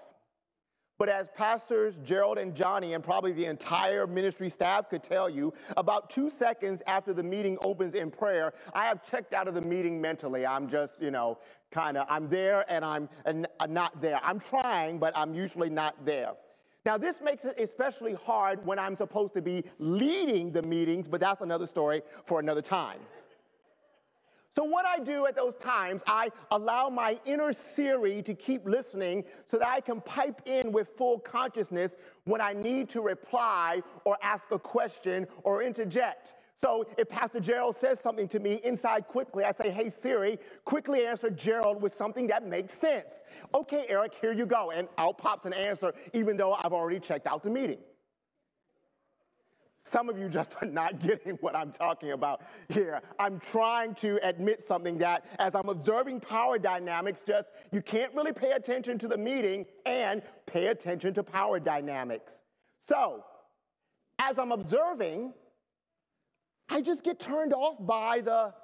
but 0.97 1.09
as 1.09 1.29
pastors 1.35 1.97
Gerald 2.03 2.37
and 2.37 2.55
Johnny, 2.55 2.93
and 2.93 3.03
probably 3.03 3.31
the 3.31 3.45
entire 3.45 4.07
ministry 4.07 4.49
staff 4.49 4.89
could 4.89 5.03
tell 5.03 5.29
you, 5.29 5.53
about 5.75 6.09
two 6.09 6.29
seconds 6.29 6.81
after 6.87 7.13
the 7.13 7.23
meeting 7.23 7.57
opens 7.61 7.95
in 7.95 8.11
prayer, 8.11 8.53
I 8.73 8.85
have 8.85 9.09
checked 9.09 9.33
out 9.33 9.47
of 9.47 9.53
the 9.53 9.61
meeting 9.61 9.99
mentally. 9.99 10.45
I'm 10.45 10.69
just, 10.69 11.01
you 11.01 11.11
know, 11.11 11.39
kind 11.71 11.97
of, 11.97 12.05
I'm 12.09 12.29
there 12.29 12.65
and 12.69 12.85
I'm 12.85 13.09
uh, 13.25 13.65
not 13.67 14.01
there. 14.01 14.19
I'm 14.23 14.39
trying, 14.39 14.97
but 14.97 15.15
I'm 15.17 15.33
usually 15.33 15.69
not 15.69 16.05
there. 16.05 16.31
Now, 16.85 16.97
this 16.99 17.19
makes 17.19 17.43
it 17.45 17.55
especially 17.59 18.13
hard 18.13 18.63
when 18.63 18.77
I'm 18.77 18.95
supposed 18.95 19.33
to 19.33 19.41
be 19.41 19.63
leading 19.79 20.51
the 20.51 20.61
meetings, 20.61 21.07
but 21.07 21.19
that's 21.19 21.41
another 21.41 21.65
story 21.65 22.03
for 22.25 22.39
another 22.39 22.61
time. 22.61 22.99
So, 24.55 24.63
what 24.63 24.85
I 24.85 24.99
do 24.99 25.25
at 25.25 25.35
those 25.35 25.55
times, 25.55 26.01
I 26.07 26.29
allow 26.49 26.89
my 26.89 27.19
inner 27.25 27.51
Siri 27.51 28.21
to 28.21 28.33
keep 28.33 28.65
listening 28.65 29.25
so 29.47 29.57
that 29.57 29.67
I 29.67 29.81
can 29.81 29.99
pipe 29.99 30.41
in 30.45 30.71
with 30.71 30.93
full 30.97 31.19
consciousness 31.19 31.97
when 32.23 32.39
I 32.39 32.53
need 32.53 32.87
to 32.91 33.01
reply 33.01 33.81
or 34.05 34.17
ask 34.21 34.51
a 34.51 34.59
question 34.59 35.27
or 35.43 35.61
interject. 35.61 36.35
So 36.55 36.85
if 36.97 37.09
Pastor 37.09 37.41
Gerald 37.41 37.75
says 37.75 37.99
something 37.99 38.29
to 38.29 38.39
me 38.39 38.61
inside 38.63 39.09
quickly, 39.09 39.43
I 39.43 39.51
say, 39.51 39.69
hey 39.69 39.89
Siri, 39.89 40.39
quickly 40.63 41.05
answer 41.05 41.29
Gerald 41.29 41.81
with 41.81 41.93
something 41.93 42.27
that 42.27 42.47
makes 42.47 42.73
sense. 42.73 43.23
Okay, 43.53 43.85
Eric, 43.89 44.13
here 44.21 44.31
you 44.31 44.45
go. 44.45 44.71
And 44.71 44.87
out 44.97 45.17
pops 45.17 45.45
an 45.45 45.53
answer, 45.53 45.93
even 46.13 46.37
though 46.37 46.53
I've 46.53 46.71
already 46.71 47.01
checked 47.01 47.27
out 47.27 47.43
the 47.43 47.49
meeting. 47.49 47.79
Some 49.87 50.09
of 50.09 50.17
you 50.17 50.29
just 50.29 50.55
are 50.63 50.67
not 50.67 50.99
getting 51.07 51.35
what 51.35 51.55
I'm 51.55 51.71
talking 51.71 52.11
about 52.11 52.41
here. 52.69 53.01
I'm 53.19 53.39
trying 53.39 53.93
to 53.95 54.19
admit 54.27 54.59
something 54.59 54.97
that 54.97 55.27
as 55.37 55.53
I'm 55.53 55.69
observing 55.69 56.21
power 56.21 56.57
dynamics, 56.57 57.21
just 57.25 57.51
you 57.71 57.83
can't 57.83 58.11
really 58.15 58.33
pay 58.33 58.53
attention 58.53 58.97
to 58.97 59.07
the 59.07 59.17
meeting 59.17 59.63
and 59.85 60.23
pay 60.47 60.67
attention 60.67 61.13
to 61.13 61.23
power 61.23 61.59
dynamics. 61.59 62.41
So, 62.79 63.25
as 64.17 64.39
I'm 64.39 64.51
observing, 64.51 65.33
I 66.67 66.81
just 66.81 67.03
get 67.03 67.19
turned 67.19 67.53
off 67.53 67.77
by 67.79 68.21
the 68.21 68.55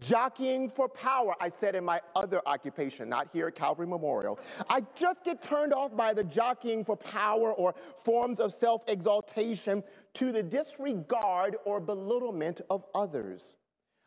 jockeying 0.00 0.68
for 0.68 0.88
power, 0.88 1.34
I 1.40 1.48
said 1.48 1.74
in 1.74 1.84
my 1.84 2.00
other 2.14 2.40
occupation, 2.46 3.08
not 3.08 3.28
here 3.32 3.48
at 3.48 3.54
Calvary 3.54 3.86
Memorial. 3.86 4.38
I 4.68 4.82
just 4.94 5.24
get 5.24 5.42
turned 5.42 5.72
off 5.72 5.96
by 5.96 6.12
the 6.12 6.24
jockeying 6.24 6.84
for 6.84 6.96
power 6.96 7.52
or 7.52 7.74
forms 8.04 8.40
of 8.40 8.52
self 8.52 8.82
exaltation 8.88 9.82
to 10.14 10.32
the 10.32 10.42
disregard 10.42 11.56
or 11.64 11.80
belittlement 11.80 12.60
of 12.70 12.84
others. 12.94 13.56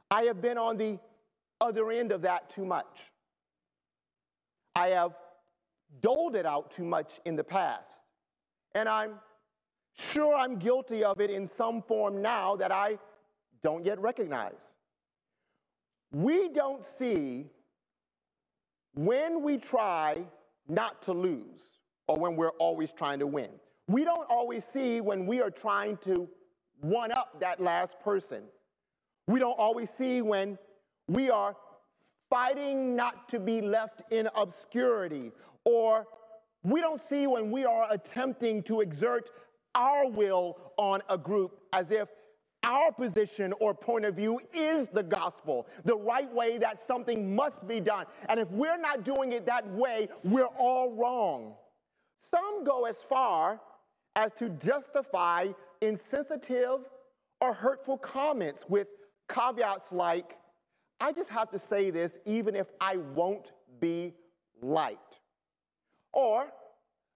I 0.10 0.24
have 0.24 0.42
been 0.42 0.58
on 0.58 0.78
the 0.78 1.00
other 1.60 1.92
end 1.92 2.12
of 2.12 2.22
that 2.22 2.50
too 2.50 2.66
much. 2.66 3.12
I 4.76 4.90
have 4.90 5.16
doled 6.02 6.36
it 6.36 6.46
out 6.46 6.72
too 6.72 6.86
much 6.86 7.20
in 7.26 7.36
the 7.36 7.44
past. 7.44 7.92
And 8.76 8.88
I'm 8.88 9.16
Sure, 10.00 10.36
I'm 10.36 10.58
guilty 10.58 11.04
of 11.04 11.20
it 11.20 11.30
in 11.30 11.48
some 11.48 11.82
form 11.82 12.22
now 12.22 12.56
that 12.56 12.72
I 12.72 13.00
don't 13.64 13.84
yet 13.84 14.00
recognize. 14.00 14.76
We 16.12 16.50
don't 16.50 16.86
see 16.86 17.48
when 18.96 19.44
we 19.44 19.58
try 19.58 20.24
not 20.68 21.02
to 21.04 21.14
lose 21.14 21.64
or 22.08 22.18
when 22.18 22.36
we're 22.36 22.50
always 22.60 22.92
trying 22.92 23.20
to 23.20 23.28
win. 23.28 23.50
We 23.88 24.04
don't 24.04 24.30
always 24.30 24.66
see 24.66 25.02
when 25.02 25.26
we 25.26 25.42
are 25.42 25.52
trying 25.52 25.98
to 26.06 26.28
one 26.82 27.12
up 27.12 27.40
that 27.40 27.60
last 27.60 28.00
person. 28.00 28.44
We 29.28 29.40
don't 29.40 29.58
always 29.58 29.90
see 29.90 30.22
when 30.22 30.58
we 31.08 31.30
are 31.30 31.56
fighting 32.30 32.96
not 32.96 33.30
to 33.30 33.40
be 33.40 33.62
left 33.62 34.02
in 34.12 34.30
obscurity, 34.36 35.32
or 35.66 36.06
we 36.64 36.82
don't 36.82 37.02
see 37.08 37.28
when 37.28 37.52
we 37.52 37.66
are 37.66 37.88
attempting 37.90 38.64
to 38.64 38.82
exert 38.82 39.30
our 39.76 40.10
will 40.10 40.58
on 40.78 41.02
a 41.10 41.18
group 41.18 41.60
as 41.72 41.92
if 41.92 42.10
our 42.64 42.92
position 42.92 43.54
or 43.60 43.74
point 43.74 44.06
of 44.06 44.16
view 44.16 44.40
is 44.54 44.88
the 44.90 45.04
gospel, 45.04 45.68
the 45.86 45.96
right 45.96 46.32
way 46.34 46.58
that 46.58 46.86
something 46.86 47.36
must 47.36 47.68
be 47.68 47.80
done. 47.80 48.06
And 48.28 48.40
if 48.40 48.52
we're 48.52 48.78
not 48.78 49.04
doing 49.04 49.32
it 49.34 49.46
that 49.46 49.68
way, 49.72 50.10
we're 50.24 50.50
all 50.58 50.94
wrong. 50.94 51.56
Some 52.20 52.64
go 52.64 52.86
as 52.86 52.98
far 52.98 53.62
as 54.16 54.34
to 54.34 54.50
justify 54.50 55.48
insensitive 55.82 56.80
or 57.40 57.54
hurtful 57.54 57.98
comments 57.98 58.66
with 58.68 58.88
caveats 59.30 59.92
like, 59.92 60.38
I 61.00 61.12
just 61.12 61.30
have 61.30 61.52
to 61.52 61.60
say 61.60 61.92
this 61.92 62.18
even 62.26 62.56
if 62.56 62.68
I 62.82 62.98
won't 62.98 63.52
be 63.80 64.14
liked. 64.62 65.20
Or 66.12 66.48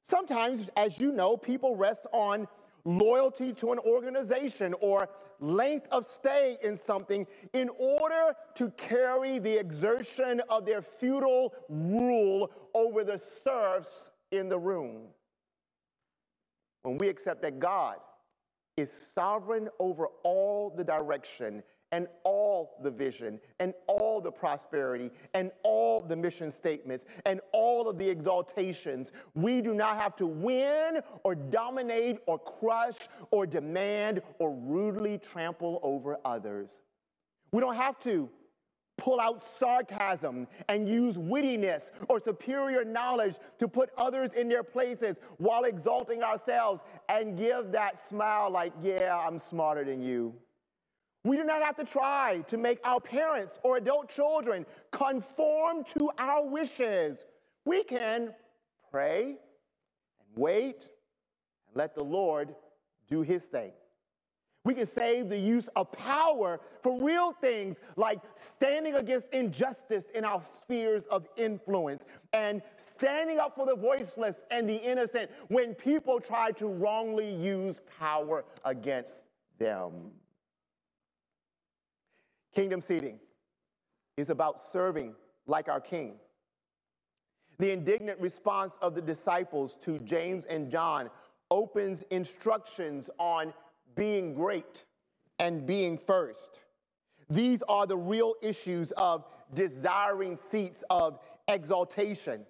sometimes, 0.07 0.69
as 0.77 0.99
you 0.99 1.11
know, 1.11 1.35
people 1.35 1.75
rest 1.75 2.05
on 2.11 2.47
loyalty 2.85 3.53
to 3.53 3.71
an 3.71 3.79
organization 3.79 4.75
or 4.81 5.09
length 5.39 5.87
of 5.91 6.05
stay 6.05 6.57
in 6.63 6.75
something 6.75 7.25
in 7.53 7.69
order 7.77 8.35
to 8.55 8.69
carry 8.71 9.39
the 9.39 9.59
exertion 9.59 10.41
of 10.49 10.65
their 10.65 10.81
feudal 10.81 11.53
rule 11.69 12.51
over 12.73 13.03
the 13.03 13.19
serfs 13.43 14.09
in 14.31 14.49
the 14.49 14.57
room. 14.57 15.07
When 16.83 16.97
we 16.97 17.09
accept 17.09 17.41
that 17.43 17.59
God 17.59 17.97
is 18.77 18.91
sovereign 19.13 19.69
over 19.79 20.07
all 20.23 20.69
the 20.69 20.83
direction 20.83 21.63
and 21.91 22.07
all 22.23 22.77
the 22.81 22.91
vision 22.91 23.39
and 23.59 23.73
all 23.87 24.21
the 24.21 24.31
prosperity 24.31 25.11
and 25.33 25.51
all 25.63 25.99
the 25.99 26.15
mission 26.15 26.49
statements 26.49 27.05
and 27.25 27.41
all 27.51 27.89
of 27.89 27.97
the 27.97 28.09
exaltations. 28.09 29.11
We 29.35 29.61
do 29.61 29.73
not 29.73 29.97
have 29.97 30.15
to 30.17 30.25
win 30.25 31.01
or 31.23 31.35
dominate 31.35 32.19
or 32.27 32.39
crush 32.39 32.97
or 33.31 33.45
demand 33.45 34.21
or 34.39 34.53
rudely 34.55 35.17
trample 35.17 35.79
over 35.83 36.17
others. 36.23 36.69
We 37.51 37.59
don't 37.59 37.75
have 37.75 37.99
to 38.01 38.29
pull 39.01 39.19
out 39.19 39.41
sarcasm 39.57 40.47
and 40.69 40.87
use 40.87 41.17
wittiness 41.17 41.89
or 42.07 42.19
superior 42.19 42.85
knowledge 42.85 43.35
to 43.57 43.67
put 43.67 43.89
others 43.97 44.31
in 44.33 44.47
their 44.47 44.63
places 44.63 45.17
while 45.37 45.63
exalting 45.63 46.21
ourselves 46.21 46.83
and 47.09 47.35
give 47.35 47.71
that 47.71 47.99
smile 48.07 48.51
like, 48.51 48.71
yeah, 48.79 49.17
I'm 49.17 49.39
smarter 49.39 49.83
than 49.83 50.03
you. 50.03 50.35
We 51.23 51.35
do 51.35 51.43
not 51.43 51.63
have 51.63 51.75
to 51.77 51.83
try 51.83 52.43
to 52.47 52.57
make 52.57 52.79
our 52.83 52.99
parents 52.99 53.59
or 53.63 53.77
adult 53.77 54.09
children 54.09 54.67
conform 54.91 55.83
to 55.97 56.11
our 56.19 56.47
wishes. 56.47 57.25
We 57.65 57.83
can 57.83 58.35
pray 58.91 59.23
and 59.23 60.27
wait 60.35 60.87
and 61.67 61.75
let 61.75 61.95
the 61.95 62.03
Lord 62.03 62.53
do 63.09 63.23
his 63.23 63.45
thing. 63.45 63.71
We 64.63 64.75
can 64.75 64.85
save 64.85 65.29
the 65.29 65.39
use 65.39 65.69
of 65.75 65.91
power 65.91 66.59
for 66.81 67.01
real 67.01 67.31
things 67.31 67.79
like 67.95 68.19
standing 68.35 68.95
against 68.95 69.27
injustice 69.33 70.05
in 70.13 70.23
our 70.23 70.43
spheres 70.57 71.05
of 71.07 71.27
influence 71.35 72.05
and 72.31 72.61
standing 72.75 73.39
up 73.39 73.55
for 73.55 73.65
the 73.65 73.75
voiceless 73.75 74.41
and 74.51 74.69
the 74.69 74.75
innocent 74.75 75.31
when 75.47 75.73
people 75.73 76.19
try 76.19 76.51
to 76.51 76.67
wrongly 76.67 77.33
use 77.33 77.81
power 77.99 78.45
against 78.63 79.25
them. 79.57 80.11
Kingdom 82.53 82.81
seating 82.81 83.19
is 84.17 84.29
about 84.29 84.59
serving 84.59 85.15
like 85.47 85.69
our 85.69 85.81
King. 85.81 86.15
The 87.57 87.71
indignant 87.71 88.19
response 88.19 88.77
of 88.81 88.93
the 88.93 89.01
disciples 89.01 89.75
to 89.77 89.97
James 89.99 90.45
and 90.45 90.69
John 90.69 91.09
opens 91.49 92.03
instructions 92.03 93.09
on 93.17 93.53
being 93.95 94.33
great 94.33 94.83
and 95.39 95.65
being 95.65 95.97
first. 95.97 96.59
These 97.29 97.63
are 97.63 97.87
the 97.87 97.97
real 97.97 98.35
issues 98.41 98.91
of 98.91 99.25
desiring 99.53 100.37
seats 100.37 100.83
of 100.89 101.19
exaltation. 101.47 102.45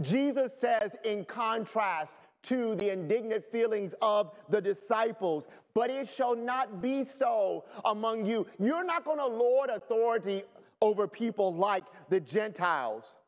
Jesus 0.00 0.52
says, 0.58 0.92
in 1.04 1.24
contrast 1.24 2.14
to 2.44 2.74
the 2.74 2.90
indignant 2.90 3.44
feelings 3.52 3.94
of 4.02 4.32
the 4.48 4.60
disciples, 4.60 5.46
but 5.74 5.90
it 5.90 6.08
shall 6.08 6.34
not 6.34 6.82
be 6.82 7.04
so 7.04 7.64
among 7.84 8.26
you. 8.26 8.46
You're 8.58 8.84
not 8.84 9.04
going 9.04 9.18
to 9.18 9.26
lord 9.26 9.70
authority 9.70 10.42
over 10.80 11.06
people 11.06 11.54
like 11.54 11.84
the 12.08 12.20
Gentiles. 12.20 13.18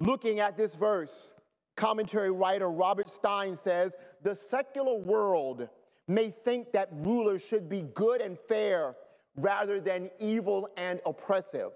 Looking 0.00 0.40
at 0.40 0.56
this 0.56 0.74
verse, 0.74 1.30
commentary 1.76 2.32
writer 2.32 2.70
Robert 2.70 3.08
Stein 3.08 3.54
says, 3.54 3.96
the 4.22 4.34
secular 4.34 4.98
world 4.98 5.68
may 6.08 6.30
think 6.30 6.72
that 6.72 6.88
rulers 6.92 7.42
should 7.42 7.68
be 7.68 7.82
good 7.94 8.20
and 8.20 8.38
fair 8.38 8.94
rather 9.36 9.80
than 9.80 10.10
evil 10.18 10.68
and 10.76 11.00
oppressive. 11.04 11.72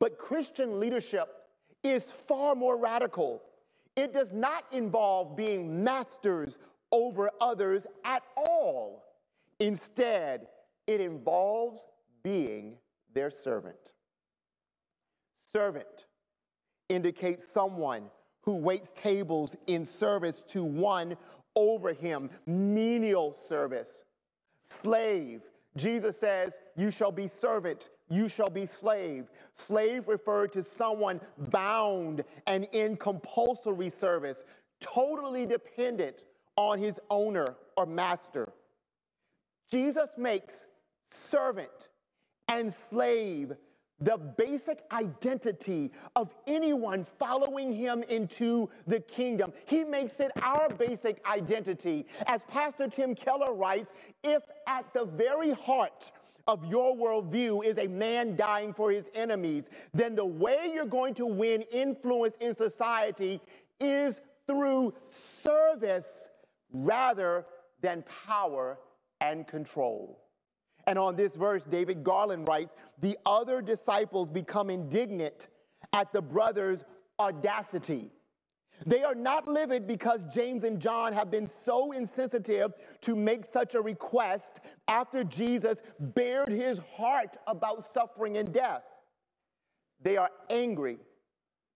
But 0.00 0.18
Christian 0.18 0.78
leadership 0.78 1.28
is 1.82 2.10
far 2.10 2.54
more 2.54 2.76
radical. 2.76 3.42
It 3.96 4.12
does 4.12 4.32
not 4.32 4.64
involve 4.70 5.36
being 5.36 5.82
masters 5.82 6.58
over 6.92 7.30
others 7.40 7.86
at 8.04 8.22
all. 8.36 9.04
Instead, 9.60 10.46
it 10.86 11.00
involves 11.00 11.82
being 12.22 12.76
their 13.12 13.30
servant. 13.30 13.92
Servant 15.52 16.06
indicates 16.88 17.46
someone 17.46 18.04
who 18.42 18.56
waits 18.56 18.92
tables 18.92 19.56
in 19.66 19.84
service 19.84 20.42
to 20.42 20.62
one 20.64 21.16
over 21.58 21.92
him, 21.92 22.30
menial 22.46 23.34
service. 23.34 24.04
Slave, 24.64 25.42
Jesus 25.76 26.18
says, 26.18 26.52
You 26.76 26.90
shall 26.90 27.12
be 27.12 27.26
servant, 27.26 27.90
you 28.10 28.28
shall 28.28 28.50
be 28.50 28.66
slave. 28.66 29.30
Slave 29.52 30.08
referred 30.08 30.52
to 30.52 30.62
someone 30.62 31.20
bound 31.36 32.24
and 32.46 32.66
in 32.72 32.96
compulsory 32.96 33.90
service, 33.90 34.44
totally 34.80 35.46
dependent 35.46 36.24
on 36.56 36.78
his 36.78 37.00
owner 37.10 37.56
or 37.76 37.86
master. 37.86 38.52
Jesus 39.70 40.16
makes 40.16 40.66
servant 41.06 41.88
and 42.48 42.72
slave 42.72 43.52
the 44.00 44.16
basic 44.16 44.84
identity 44.92 45.90
of 46.14 46.34
anyone 46.46 47.04
following 47.04 47.72
him 47.72 48.02
into 48.04 48.68
the 48.86 49.00
kingdom. 49.00 49.52
He 49.66 49.84
makes 49.84 50.20
it 50.20 50.30
our 50.42 50.68
basic 50.68 51.20
identity. 51.26 52.06
As 52.26 52.44
Pastor 52.44 52.88
Tim 52.88 53.14
Keller 53.14 53.54
writes, 53.54 53.92
if 54.22 54.42
at 54.66 54.92
the 54.94 55.04
very 55.04 55.52
heart 55.52 56.10
of 56.46 56.64
your 56.70 56.96
worldview 56.96 57.64
is 57.64 57.78
a 57.78 57.88
man 57.88 58.36
dying 58.36 58.72
for 58.72 58.90
his 58.90 59.10
enemies, 59.14 59.68
then 59.92 60.14
the 60.14 60.24
way 60.24 60.70
you're 60.72 60.86
going 60.86 61.14
to 61.14 61.26
win 61.26 61.62
influence 61.70 62.36
in 62.40 62.54
society 62.54 63.40
is 63.80 64.20
through 64.46 64.94
service 65.04 66.30
rather 66.72 67.44
than 67.80 68.02
power 68.26 68.78
and 69.20 69.46
control. 69.46 70.18
And 70.88 70.98
on 70.98 71.16
this 71.16 71.36
verse, 71.36 71.66
David 71.66 72.02
Garland 72.02 72.48
writes 72.48 72.74
The 72.98 73.18
other 73.26 73.60
disciples 73.60 74.30
become 74.30 74.70
indignant 74.70 75.48
at 75.92 76.14
the 76.14 76.22
brothers' 76.22 76.82
audacity. 77.20 78.10
They 78.86 79.02
are 79.02 79.14
not 79.14 79.46
livid 79.46 79.86
because 79.86 80.24
James 80.32 80.64
and 80.64 80.80
John 80.80 81.12
have 81.12 81.30
been 81.30 81.46
so 81.46 81.92
insensitive 81.92 82.72
to 83.02 83.14
make 83.14 83.44
such 83.44 83.74
a 83.74 83.82
request 83.82 84.60
after 84.86 85.24
Jesus 85.24 85.82
bared 86.00 86.48
his 86.48 86.80
heart 86.96 87.36
about 87.46 87.84
suffering 87.92 88.38
and 88.38 88.50
death. 88.50 88.84
They 90.00 90.16
are 90.16 90.30
angry 90.48 91.00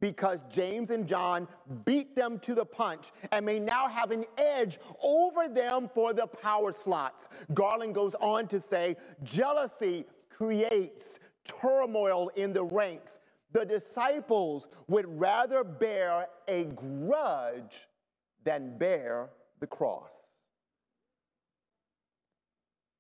because 0.03 0.41
James 0.51 0.91
and 0.91 1.07
John 1.07 1.47
beat 1.85 2.17
them 2.17 2.41
to 2.41 2.57
the 2.57 2.65
punch 2.65 3.13
and 3.31 3.47
may 3.47 3.61
now 3.61 3.87
have 3.87 4.11
an 4.11 4.25
edge 4.37 4.79
over 5.01 5.49
them 5.49 5.89
for 5.89 6.13
the 6.13 6.27
power 6.27 6.73
slots. 6.73 7.29
Garland 7.55 7.95
goes 7.95 8.17
on 8.17 8.49
to 8.49 8.61
say 8.61 8.97
jealousy 9.23 10.05
creates 10.29 11.21
turmoil 11.47 12.33
in 12.35 12.53
the 12.53 12.65
ranks. 12.65 13.21
The 13.53 13.65
disciples 13.65 14.69
would 14.89 15.07
rather 15.21 15.63
bear 15.63 16.27
a 16.49 16.65
grudge 16.65 17.87
than 18.43 18.77
bear 18.79 19.31
the 19.61 19.69
cross. 19.69 20.32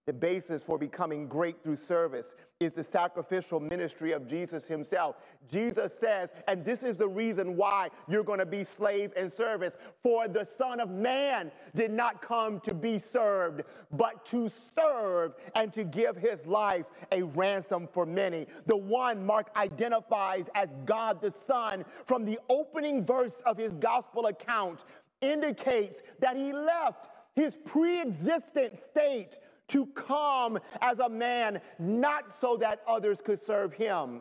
The 0.05 0.13
basis 0.13 0.65
for 0.65 0.79
becoming 0.79 1.29
great 1.29 1.63
through 1.63 1.77
service 1.77 2.35
is 2.59 2.75
the 2.75 2.83
sacrificial 2.83 3.61
ministry 3.61 4.11
of 4.11 4.27
Jesus 4.27 4.67
himself. 4.67 5.15
Jesus 5.49 5.97
says, 5.97 6.33
and 6.49 6.65
this 6.65 6.83
is 6.83 6.99
the 6.99 7.07
reason 7.07 7.57
why 7.57 7.89
you're 8.09 8.25
going 8.25 8.41
to 8.41 8.47
be 8.47 8.65
slave 8.65 9.13
and 9.17 9.33
service, 9.33 9.75
for 10.03 10.27
the 10.27 10.45
Son 10.45 10.81
of 10.81 10.91
Man 10.91 11.53
did 11.77 11.93
not 11.93 12.21
come 12.21 12.59
to 12.61 12.75
be 12.75 12.99
served, 12.99 13.63
but 13.93 14.27
to 14.27 14.51
serve 14.77 15.35
and 15.55 15.73
to 15.73 15.85
give 15.85 16.17
his 16.17 16.49
life 16.49 16.87
a 17.13 17.23
ransom 17.23 17.89
for 17.93 18.05
many. 18.05 18.49
The 18.67 18.77
one 18.77 19.25
Mark 19.25 19.51
identifies 19.55 20.51
as 20.57 20.75
God 20.85 21.23
the 21.23 21.31
Son 21.31 21.85
from 22.07 22.25
the 22.25 22.41
opening 22.49 23.05
verse 23.05 23.41
of 23.47 23.57
his 23.57 23.75
gospel 23.75 24.27
account 24.27 24.83
indicates 25.21 26.03
that 26.19 26.37
he 26.37 26.53
left 26.53 27.09
his 27.35 27.57
pre 27.65 28.01
existent 28.01 28.77
state 28.77 29.39
to 29.73 29.87
come 29.87 30.59
as 30.81 30.99
a 31.01 31.09
man, 31.09 31.61
not 31.79 32.39
so 32.41 32.57
that 32.59 32.81
others 32.87 33.18
could 33.25 33.43
serve 33.43 33.73
him. 33.73 34.20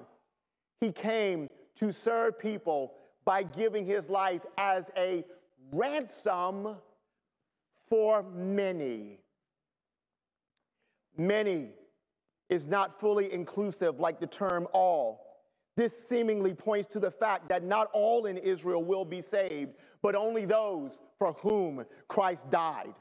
He 0.80 0.91
came 0.91 1.49
to 1.80 1.91
serve 1.91 2.39
people 2.39 2.93
by 3.26 3.43
giving 3.43 3.86
his 3.86 4.10
life 4.10 4.41
as 4.58 4.89
a 4.97 5.24
ransom 5.72 6.76
for 7.89 8.24
many. 8.24 9.20
Many 11.18 11.70
is 12.49 12.66
not 12.66 12.99
fully 12.99 13.32
inclusive 13.32 13.99
like 13.99 14.20
the 14.20 14.28
term 14.28 14.68
all. 14.74 15.32
This 15.78 16.08
seemingly 16.08 16.54
points 16.54 16.88
to 16.89 16.99
the 16.99 17.12
fact 17.12 17.47
that 17.49 17.64
not 17.64 17.89
all 17.93 18.26
in 18.26 18.38
Israel 18.38 18.84
will 18.84 19.06
be 19.06 19.22
saved, 19.22 19.76
but 20.02 20.16
only 20.16 20.45
those 20.45 20.99
for 21.18 21.34
whom 21.34 21.86
Christ 22.08 22.49
died. 22.49 22.93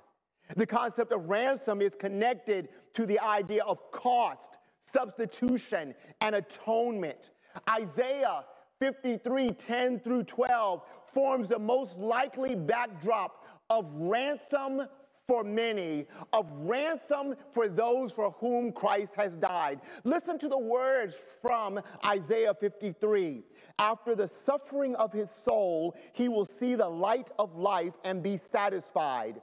The 0.56 0.66
concept 0.66 1.12
of 1.12 1.28
ransom 1.28 1.80
is 1.80 1.94
connected 1.94 2.68
to 2.94 3.06
the 3.06 3.20
idea 3.20 3.62
of 3.64 3.90
cost, 3.92 4.58
substitution, 4.80 5.94
and 6.20 6.36
atonement. 6.36 7.30
Isaiah 7.68 8.44
53 8.78 9.50
10 9.50 10.00
through 10.00 10.24
12 10.24 10.82
forms 11.12 11.48
the 11.48 11.58
most 11.58 11.96
likely 11.98 12.54
backdrop 12.54 13.44
of 13.68 13.94
ransom 13.94 14.82
for 15.30 15.44
many, 15.44 16.06
of 16.32 16.50
ransom 16.62 17.36
for 17.52 17.68
those 17.68 18.10
for 18.10 18.32
whom 18.40 18.72
Christ 18.72 19.14
has 19.14 19.36
died. 19.36 19.80
Listen 20.02 20.40
to 20.40 20.48
the 20.48 20.58
words 20.58 21.14
from 21.40 21.80
Isaiah 22.04 22.52
53. 22.52 23.44
After 23.78 24.16
the 24.16 24.26
suffering 24.26 24.96
of 24.96 25.12
his 25.12 25.30
soul, 25.30 25.96
he 26.14 26.28
will 26.28 26.46
see 26.46 26.74
the 26.74 26.88
light 26.88 27.30
of 27.38 27.54
life 27.54 27.94
and 28.02 28.24
be 28.24 28.36
satisfied. 28.36 29.40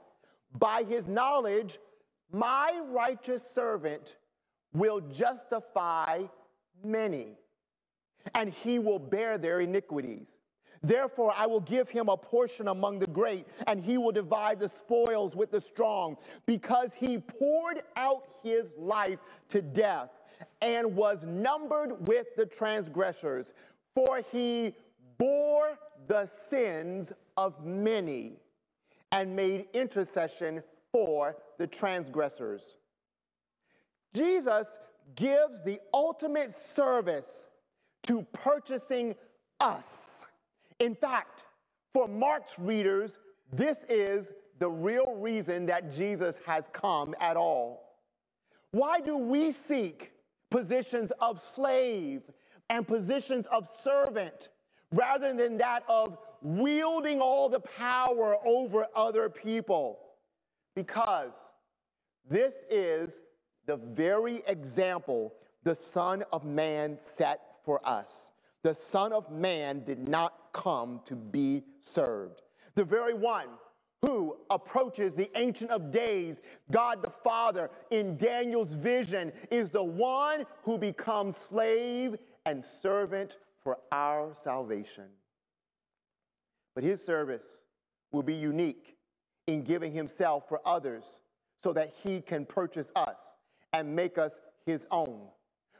By 0.52 0.84
his 0.84 1.06
knowledge, 1.06 1.78
my 2.32 2.80
righteous 2.90 3.42
servant 3.54 4.16
will 4.72 5.00
justify 5.00 6.24
many, 6.84 7.38
and 8.34 8.50
he 8.50 8.78
will 8.78 8.98
bear 8.98 9.38
their 9.38 9.60
iniquities. 9.60 10.40
Therefore, 10.82 11.32
I 11.36 11.46
will 11.46 11.60
give 11.60 11.88
him 11.88 12.08
a 12.08 12.16
portion 12.16 12.68
among 12.68 13.00
the 13.00 13.06
great, 13.08 13.46
and 13.66 13.82
he 13.82 13.98
will 13.98 14.12
divide 14.12 14.60
the 14.60 14.68
spoils 14.68 15.34
with 15.34 15.50
the 15.50 15.60
strong, 15.60 16.16
because 16.46 16.94
he 16.94 17.18
poured 17.18 17.82
out 17.96 18.24
his 18.42 18.66
life 18.78 19.18
to 19.48 19.60
death 19.60 20.10
and 20.60 20.94
was 20.94 21.24
numbered 21.24 22.06
with 22.06 22.28
the 22.36 22.46
transgressors. 22.46 23.52
For 23.94 24.22
he 24.30 24.76
bore 25.18 25.78
the 26.06 26.26
sins 26.26 27.12
of 27.36 27.64
many 27.64 28.36
and 29.12 29.34
made 29.34 29.66
intercession 29.72 30.62
for 30.92 31.36
the 31.58 31.66
transgressors. 31.66 32.76
Jesus 34.14 34.78
gives 35.14 35.62
the 35.62 35.80
ultimate 35.92 36.50
service 36.50 37.46
to 38.04 38.26
purchasing 38.32 39.14
us. 39.60 40.24
In 40.78 40.94
fact, 40.94 41.44
for 41.92 42.08
Mark's 42.08 42.58
readers, 42.58 43.18
this 43.52 43.84
is 43.88 44.30
the 44.58 44.68
real 44.68 45.14
reason 45.16 45.66
that 45.66 45.92
Jesus 45.92 46.38
has 46.46 46.68
come 46.72 47.14
at 47.20 47.36
all. 47.36 47.96
Why 48.72 49.00
do 49.00 49.16
we 49.16 49.52
seek 49.52 50.12
positions 50.50 51.12
of 51.20 51.38
slave 51.38 52.22
and 52.70 52.86
positions 52.86 53.46
of 53.50 53.68
servant 53.82 54.48
rather 54.92 55.34
than 55.34 55.58
that 55.58 55.84
of 55.88 56.18
wielding 56.42 57.20
all 57.20 57.48
the 57.48 57.60
power 57.60 58.36
over 58.46 58.86
other 58.94 59.28
people 59.28 59.98
because 60.74 61.32
this 62.30 62.54
is 62.70 63.10
the 63.66 63.76
very 63.76 64.42
example 64.46 65.34
the 65.64 65.74
Son 65.74 66.24
of 66.32 66.44
Man 66.44 66.96
set 66.96 67.40
for 67.64 67.80
us. 67.86 68.30
The 68.62 68.74
Son 68.74 69.12
of 69.12 69.30
Man 69.30 69.84
did 69.84 70.08
not 70.08 70.34
come 70.52 71.00
to 71.04 71.14
be 71.14 71.64
served. 71.80 72.42
The 72.74 72.84
very 72.84 73.14
one 73.14 73.48
who 74.02 74.36
approaches 74.50 75.14
the 75.14 75.30
Ancient 75.36 75.70
of 75.70 75.90
Days, 75.90 76.40
God 76.70 77.02
the 77.02 77.10
Father, 77.10 77.70
in 77.90 78.16
Daniel's 78.16 78.72
vision, 78.72 79.32
is 79.50 79.70
the 79.70 79.82
one 79.82 80.46
who 80.62 80.78
becomes 80.78 81.36
slave 81.36 82.16
and 82.46 82.64
servant 82.64 83.36
for 83.62 83.78
our 83.90 84.32
salvation. 84.34 85.06
But 86.78 86.84
his 86.84 87.04
service 87.04 87.62
will 88.12 88.22
be 88.22 88.36
unique 88.36 88.94
in 89.48 89.64
giving 89.64 89.90
himself 89.90 90.48
for 90.48 90.60
others 90.64 91.02
so 91.56 91.72
that 91.72 91.92
he 92.04 92.20
can 92.20 92.46
purchase 92.46 92.92
us 92.94 93.34
and 93.72 93.96
make 93.96 94.16
us 94.16 94.38
his 94.64 94.86
own. 94.92 95.26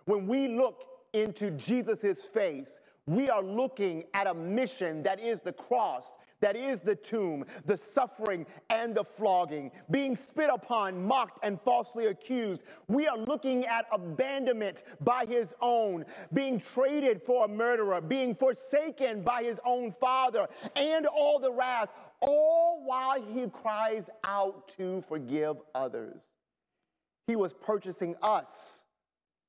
When 0.07 0.27
we 0.27 0.49
look 0.49 0.83
into 1.13 1.53
Jesus' 1.53 2.23
face, 2.23 2.81
we 3.07 3.31
are 3.31 3.45
looking 3.45 4.07
at 4.13 4.27
a 4.27 4.35
mission 4.35 5.05
that 5.05 5.21
is 5.21 5.41
the 5.41 5.53
cross 5.53 6.17
that 6.41 6.57
is 6.57 6.81
the 6.81 6.95
tomb, 6.95 7.45
the 7.65 7.77
suffering 7.77 8.47
and 8.71 8.95
the 8.95 9.05
flogging, 9.05 9.71
being 9.91 10.15
spit 10.17 10.51
upon, 10.53 11.05
mocked, 11.05 11.39
and 11.43 11.61
falsely 11.61 12.07
accused. 12.07 12.63
We 12.87 13.07
are 13.07 13.19
looking 13.19 13.67
at 13.67 13.87
abandonment 13.93 14.85
by 15.01 15.27
his 15.27 15.55
own, 15.61 16.05
being 16.33 16.61
traded 16.61 17.23
for 17.23 17.45
a 17.45 17.49
murderer, 17.49 18.01
being 18.01 18.35
forsaken 18.35 19.23
by 19.23 19.43
his 19.43 19.61
own 19.65 19.93
father, 19.93 20.47
and 20.77 21.07
all 21.07 21.39
the 21.39 21.53
wrath, 21.53 21.91
all 22.21 22.83
while 22.85 23.21
he 23.21 23.49
cries 23.49 24.09
out 24.25 24.73
to 24.77 25.03
forgive 25.09 25.57
others. 25.75 26.21
He 27.27 27.37
was 27.37 27.53
purchasing 27.53 28.17
us 28.23 28.77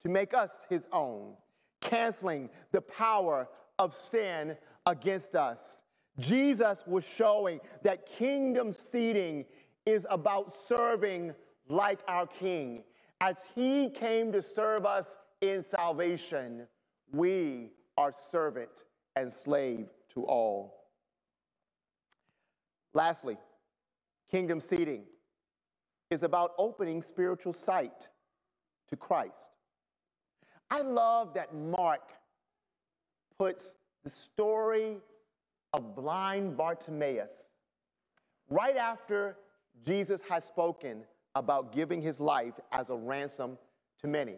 to 0.01 0.09
make 0.09 0.33
us 0.33 0.65
his 0.69 0.87
own, 0.91 1.33
canceling 1.81 2.49
the 2.71 2.81
power 2.81 3.47
of 3.77 3.95
sin 3.95 4.57
against 4.85 5.35
us. 5.35 5.81
Jesus 6.19 6.83
was 6.85 7.05
showing 7.05 7.59
that 7.83 8.05
kingdom 8.05 8.71
seating 8.71 9.45
is 9.85 10.05
about 10.09 10.53
serving 10.67 11.33
like 11.67 11.99
our 12.07 12.27
King. 12.27 12.83
As 13.21 13.37
he 13.55 13.89
came 13.89 14.31
to 14.31 14.41
serve 14.41 14.85
us 14.85 15.17
in 15.41 15.63
salvation, 15.63 16.67
we 17.11 17.71
are 17.97 18.13
servant 18.31 18.69
and 19.15 19.31
slave 19.31 19.87
to 20.13 20.23
all. 20.23 20.85
Lastly, 22.93 23.37
kingdom 24.31 24.59
seating 24.59 25.03
is 26.09 26.23
about 26.23 26.53
opening 26.57 27.01
spiritual 27.01 27.53
sight 27.53 28.09
to 28.87 28.95
Christ. 28.95 29.51
I 30.71 30.81
love 30.81 31.33
that 31.35 31.53
Mark 31.53 32.11
puts 33.37 33.75
the 34.03 34.09
story 34.09 34.97
of 35.73 35.95
blind 35.95 36.57
Bartimaeus 36.57 37.29
right 38.49 38.75
after 38.75 39.37
Jesus 39.85 40.21
has 40.29 40.43
spoken 40.43 41.03
about 41.35 41.71
giving 41.71 42.01
his 42.01 42.19
life 42.19 42.59
as 42.71 42.89
a 42.89 42.95
ransom 42.95 43.57
to 44.01 44.07
many 44.07 44.35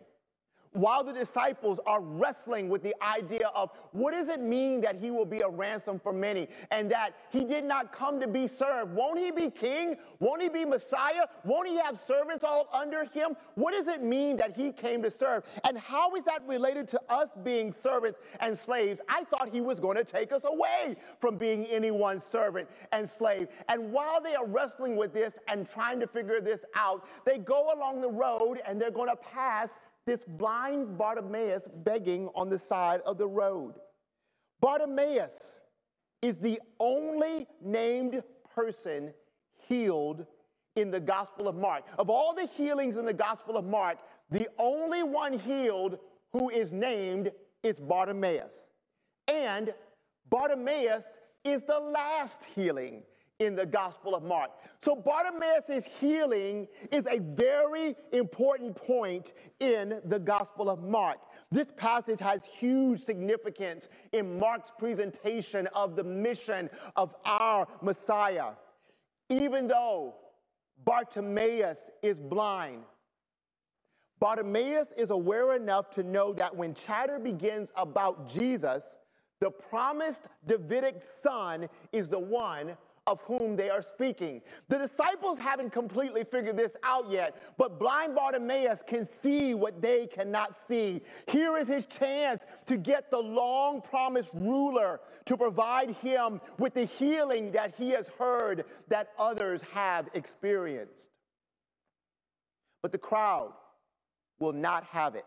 while 0.74 1.04
the 1.04 1.14
disciples 1.14 1.80
are 1.86 2.02
wrestling 2.02 2.70
with 2.70 2.82
the 2.82 2.96
idea 3.02 3.48
of 3.56 3.72
what 3.92 4.14
does 4.14 4.30
it 4.30 4.42
mean 4.42 4.82
that 4.82 4.96
he 4.96 5.12
will 5.12 5.26
be 5.26 5.42
a 5.42 5.50
ransom 5.50 6.00
for 6.00 6.14
many 6.14 6.48
and 6.72 6.90
that 6.90 7.14
he 7.30 7.44
did 7.44 7.64
not 7.64 7.92
come 7.92 8.20
to 8.20 8.28
be 8.28 8.48
served. 8.48 8.94
Won't 8.94 9.20
he 9.20 9.32
be 9.32 9.50
king? 9.50 9.98
Won't 10.20 10.42
he 10.42 10.50
be 10.50 10.64
Messiah? 10.64 11.26
Won't 11.44 11.68
he 11.68 11.78
have 11.78 12.00
servants 12.08 12.44
all 12.44 12.70
under 12.74 13.04
him? 13.06 13.36
What 13.56 13.74
does 13.74 13.88
it 13.88 14.02
mean 14.02 14.38
that 14.38 14.56
he 14.56 14.72
came 14.72 15.02
to 15.04 15.12
serve? 15.12 15.44
And 15.66 15.78
how 15.78 16.16
is 16.16 16.24
that 16.26 16.48
related 16.48 16.88
to 16.90 17.02
us 17.10 17.32
being 17.44 17.74
servants 17.74 18.20
and 18.40 18.58
slaves? 18.58 19.02
I 19.10 19.26
thought 19.26 19.50
he 19.50 19.62
was 19.62 19.80
going 19.80 19.98
to 19.98 20.06
take 20.06 20.32
us 20.32 20.46
away 20.46 20.96
from 21.20 21.38
being 21.38 21.66
anyone's 21.66 22.24
servant 22.24 22.70
and 22.92 23.10
slave. 23.10 23.50
And 23.68 23.92
while 23.92 24.22
they 24.22 24.36
are 24.36 24.46
wrestling 24.46 24.96
with 24.96 25.14
this 25.14 25.34
and 25.48 25.70
trying 25.70 26.00
to 26.00 26.08
figure 26.08 26.40
this 26.40 26.64
out, 26.76 27.06
they 27.26 27.38
go 27.38 27.74
along 27.74 28.02
the 28.02 28.10
road 28.10 28.60
and 28.66 28.80
they're 28.80 28.92
going 28.92 29.10
to 29.10 29.16
pass 29.16 29.70
this 30.06 30.24
blind 30.24 30.98
Bartimaeus 30.98 31.64
begging 31.84 32.30
on 32.36 32.50
the 32.50 32.58
side 32.58 33.02
of 33.06 33.18
the 33.18 33.28
road. 33.28 33.76
Bartimaeus 34.60 35.60
is 36.22 36.40
the 36.40 36.60
only 36.80 37.48
named 37.62 38.24
person 38.54 39.14
healed 39.68 40.26
in 40.76 40.92
the 40.92 41.00
Gospel 41.00 41.48
of 41.48 41.56
Mark. 41.56 41.84
Of 41.98 42.10
all 42.10 42.34
the 42.34 42.46
healings 42.46 42.98
in 42.98 43.06
the 43.06 43.14
Gospel 43.14 43.58
of 43.58 43.66
Mark, 43.66 43.98
the 44.30 44.48
only 44.58 45.04
one 45.04 45.38
healed 45.38 45.98
who 46.32 46.50
is 46.50 46.72
named 46.72 47.32
is 47.64 47.80
Bartimaeus. 47.80 48.70
And 49.28 49.74
Bartimaeus 50.30 51.18
is 51.44 51.64
the 51.64 51.80
last 51.80 52.44
healing 52.56 53.04
in 53.42 53.56
the 53.56 53.66
Gospel 53.66 54.14
of 54.14 54.22
Mark. 54.22 54.52
So 54.84 54.96
Bartimaeus' 54.96 55.86
healing 56.00 56.68
is 56.92 57.08
a 57.08 57.18
very 57.18 57.96
important 58.14 58.76
point 58.76 59.34
in 59.60 60.00
the 60.06 60.20
Gospel 60.20 60.70
of 60.70 60.84
Mark. 60.84 61.18
This 61.52 61.72
passage 61.76 62.20
has 62.20 62.46
huge 62.46 63.02
significance 63.02 63.90
in 64.14 64.38
Mark's 64.40 64.72
presentation 64.78 65.66
of 65.74 65.96
the 65.96 66.04
mission 66.04 66.70
of 66.96 67.16
our 67.26 67.68
Messiah. 67.82 68.52
Even 69.30 69.68
though 69.68 70.14
Bartimaeus 70.86 71.90
is 72.04 72.20
blind, 72.20 72.84
Bartimaeus 74.20 74.94
is 74.96 75.10
aware 75.10 75.56
enough 75.56 75.90
to 75.92 76.04
know 76.04 76.32
that 76.34 76.56
when 76.56 76.76
chatter 76.76 77.18
begins 77.18 77.72
about 77.76 78.30
Jesus, 78.30 78.98
the 79.40 79.50
promised 79.50 80.22
Davidic 80.46 81.02
son 81.02 81.68
is 81.92 82.08
the 82.08 82.20
one 82.20 82.78
of 83.08 83.22
whom 83.22 83.56
they 83.56 83.70
are 83.70 83.82
speaking. 83.82 84.42
The 84.68 84.78
disciples 84.78 85.40
haven't 85.40 85.72
completely 85.72 86.24
figured 86.24 86.56
this 86.56 86.76
out 86.84 87.10
yet, 87.10 87.42
but 87.58 87.80
blind 87.80 88.16
Bartimaeus 88.16 88.84
can 88.86 89.06
see 89.06 89.54
what 89.54 89.82
they 89.82 90.08
cannot 90.08 90.56
see. 90.56 91.02
Here 91.28 91.58
is 91.58 91.68
his 91.68 91.86
chance 91.86 92.46
to 92.68 92.78
get 92.78 93.10
the 93.10 93.18
long 93.18 93.82
promised 93.82 94.30
ruler 94.34 95.02
to 95.26 95.36
provide 95.36 95.92
him 95.92 96.40
with 96.60 96.74
the 96.74 96.86
healing 96.86 97.52
that 97.54 97.74
he 97.76 97.90
has 97.92 98.08
heard 98.20 98.66
that 98.88 99.10
others 99.18 99.62
have 99.74 100.08
experienced. 100.14 101.10
But 102.84 102.92
the 102.92 102.98
crowd 102.98 103.54
will 104.40 104.54
not 104.54 104.84
have 104.86 105.16
it. 105.16 105.26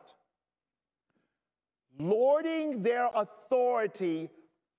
Lording 1.99 2.83
their 2.83 3.09
authority 3.15 4.29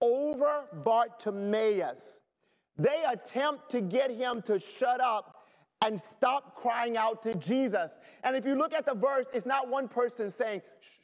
over 0.01 0.65
Bartimaeus, 0.83 2.19
they 2.77 3.03
attempt 3.07 3.71
to 3.71 3.81
get 3.81 4.11
him 4.11 4.41
to 4.43 4.59
shut 4.59 4.99
up 5.01 5.43
and 5.83 5.99
stop 5.99 6.55
crying 6.55 6.97
out 6.97 7.23
to 7.23 7.35
Jesus. 7.35 7.97
And 8.23 8.35
if 8.35 8.45
you 8.45 8.55
look 8.55 8.73
at 8.73 8.85
the 8.85 8.95
verse, 8.95 9.27
it's 9.33 9.45
not 9.45 9.67
one 9.67 9.87
person 9.87 10.29
saying, 10.29 10.61
shh, 10.79 10.95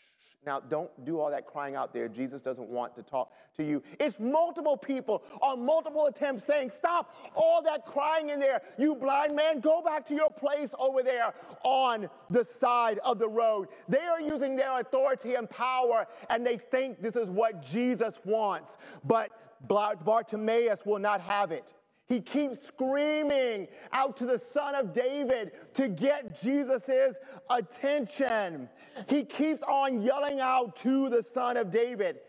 now, 0.44 0.60
don't 0.60 0.90
do 1.06 1.20
all 1.20 1.30
that 1.30 1.46
crying 1.46 1.76
out 1.76 1.94
there. 1.94 2.08
Jesus 2.08 2.42
doesn't 2.42 2.68
want 2.68 2.96
to 2.96 3.04
talk 3.04 3.32
to 3.58 3.64
you. 3.64 3.84
It's 4.00 4.20
multiple 4.20 4.76
people 4.76 5.24
on 5.40 5.64
multiple 5.64 6.08
attempts 6.08 6.44
saying, 6.46 6.72
Stop 6.72 7.16
all 7.36 7.62
that 7.62 7.86
crying 7.86 8.30
in 8.32 8.40
there. 8.40 8.62
You 8.80 8.96
blind 8.96 9.36
man, 9.36 9.60
go 9.60 9.84
back 9.84 10.08
to 10.08 10.16
your 10.16 10.32
place 10.32 10.74
over 10.80 11.04
there 11.04 11.34
on 11.64 12.10
the 12.32 12.44
side 12.44 12.98
of 13.06 13.20
the 13.20 13.30
road. 13.30 13.68
They 13.88 14.00
are 14.00 14.20
using 14.20 14.56
their 14.56 14.80
authority 14.80 15.36
and 15.36 15.48
power, 15.48 16.08
and 16.32 16.44
they 16.44 16.58
think 16.58 17.04
this 17.04 17.16
is 17.16 17.30
what 17.30 17.62
Jesus 17.62 18.20
wants. 18.26 18.78
But 19.04 19.30
Bartimaeus 19.68 20.86
will 20.86 21.00
not 21.00 21.22
have 21.22 21.52
it. 21.52 21.74
He 22.08 22.20
keeps 22.20 22.68
screaming 22.68 23.68
out 23.94 24.18
to 24.18 24.26
the 24.26 24.38
Son 24.38 24.76
of 24.76 24.94
David 24.94 25.52
to 25.76 25.88
get 25.88 26.42
Jesus' 26.42 27.16
attention. 27.50 28.68
He 29.08 29.24
keeps 29.24 29.64
on 29.64 30.02
yelling 30.02 30.42
out 30.42 30.76
to 30.78 31.08
the 31.08 31.24
Son 31.24 31.56
of 31.56 31.72
David. 31.72 32.20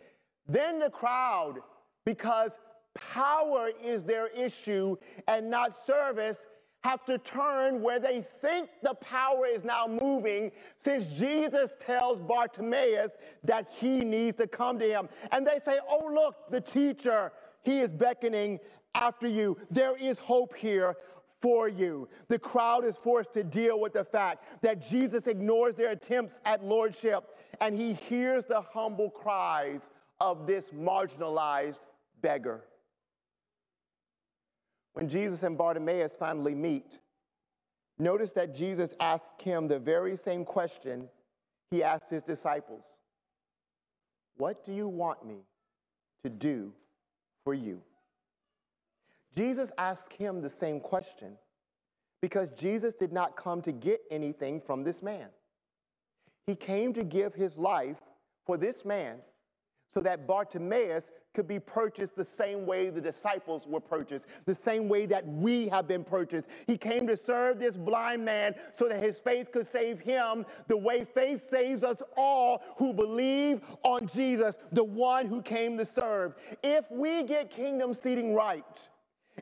Then 0.47 0.79
the 0.79 0.91
crowd, 0.91 1.59
because 2.05 2.53
power 2.95 3.71
is 3.83 4.05
their 4.05 4.29
issue 4.29 4.97
and 5.27 5.51
not 5.51 5.73
service, 5.85 6.39
have 6.85 7.05
to 7.05 7.19
turn 7.19 7.81
where 7.81 8.01
they 8.01 8.25
think 8.41 8.69
the 8.83 8.95
power 8.95 9.47
is 9.47 9.65
now 9.65 9.87
moving 9.87 10.51
since 10.77 11.07
Jesus 11.19 11.75
tells 11.85 12.21
Bartimaeus 12.21 13.17
that 13.45 13.69
he 13.79 13.99
needs 13.99 14.37
to 14.39 14.47
come 14.47 14.79
to 14.79 14.89
him. 14.89 15.09
And 15.31 15.47
they 15.47 15.61
say, 15.65 15.79
Oh, 15.89 16.11
look, 16.13 16.51
the 16.51 16.61
teacher, 16.61 17.33
he 17.63 17.81
is 17.81 17.93
beckoning 17.93 18.59
after 18.95 19.29
you. 19.29 19.57
There 19.71 19.97
is 19.97 20.19
hope 20.19 20.57
here 20.57 20.97
for 21.41 21.69
you. 21.69 22.09
The 22.29 22.39
crowd 22.39 22.85
is 22.85 22.97
forced 22.97 23.33
to 23.35 23.45
deal 23.45 23.81
with 23.81 23.93
the 23.93 24.05
fact 24.05 24.63
that 24.63 24.89
Jesus 24.89 25.27
ignores 25.27 25.75
their 25.75 25.91
attempts 25.91 26.41
at 26.45 26.65
lordship 26.65 27.37
and 27.61 27.75
he 27.75 27.95
hears 27.95 28.45
the 28.45 28.61
humble 28.61 29.11
cries 29.11 29.91
of 30.21 30.47
this 30.47 30.71
marginalized 30.71 31.81
beggar. 32.21 32.65
When 34.95 35.09
Jesus 35.09 35.43
and 35.43 35.57
Bartimaeus 35.57 36.15
finally 36.15 36.55
meet, 36.55 36.99
notice 37.99 38.33
that 38.33 38.55
Jesus 38.55 38.95
asked 39.01 39.41
him 39.43 39.69
the 39.69 39.79
very 39.79 40.17
same 40.17 40.45
question 40.45 41.09
he 41.71 41.83
asked 41.83 42.11
his 42.11 42.23
disciples 42.23 42.85
What 44.37 44.65
do 44.65 44.73
you 44.73 44.89
want 44.89 45.27
me 45.27 45.39
to 46.23 46.31
do 46.31 46.73
for 47.45 47.55
you? 47.55 47.83
Jesus 49.35 49.71
asked 49.79 50.13
him 50.13 50.43
the 50.43 50.51
same 50.51 50.79
question 50.79 51.39
because 52.21 52.51
Jesus 52.51 52.95
did 52.95 53.13
not 53.13 53.37
come 53.37 53.63
to 53.63 53.73
get 53.73 54.01
anything 54.11 54.61
from 54.61 54.85
this 54.85 55.03
man. 55.03 55.29
He 56.47 56.55
came 56.55 56.93
to 56.93 57.03
give 57.03 57.35
his 57.35 57.57
life 57.57 58.01
for 58.45 58.57
this 58.59 58.85
man 58.85 59.19
so 59.93 60.01
that 60.01 60.27
Bartimaeus 60.27 61.11
could 61.35 61.47
be 61.47 61.59
purchased 61.59 62.17
the 62.17 62.25
same 62.25 62.67
way 62.67 62.89
the 62.89 63.01
disciples 63.01 63.67
were 63.67 63.81
purchased, 63.81 64.25
the 64.47 64.55
same 64.55 64.89
way 64.89 65.07
that 65.07 65.27
we 65.27 65.69
have 65.69 65.87
been 65.87 66.05
purchased. 66.05 66.49
He 66.67 66.79
came 66.79 67.07
to 67.07 67.17
serve 67.17 67.59
this 67.59 67.77
blind 67.77 68.25
man 68.25 68.55
so 68.73 68.89
that 68.89 69.03
his 69.03 69.19
faith 69.19 69.53
could 69.53 69.67
save 69.67 70.01
him, 70.01 70.47
the 70.69 70.77
way 70.77 71.05
faith 71.05 71.49
saves 71.49 71.83
us 71.83 72.03
all 72.17 72.63
who 72.77 72.93
believe 72.93 73.61
on 73.83 74.07
Jesus, 74.07 74.59
the 74.73 74.85
one 74.85 75.27
who 75.27 75.43
came 75.43 75.77
to 75.79 75.85
serve. 75.85 76.37
If 76.63 76.91
we 76.91 77.25
get 77.25 77.51
kingdom 77.51 77.93
seating 77.95 78.35
right, 78.35 78.65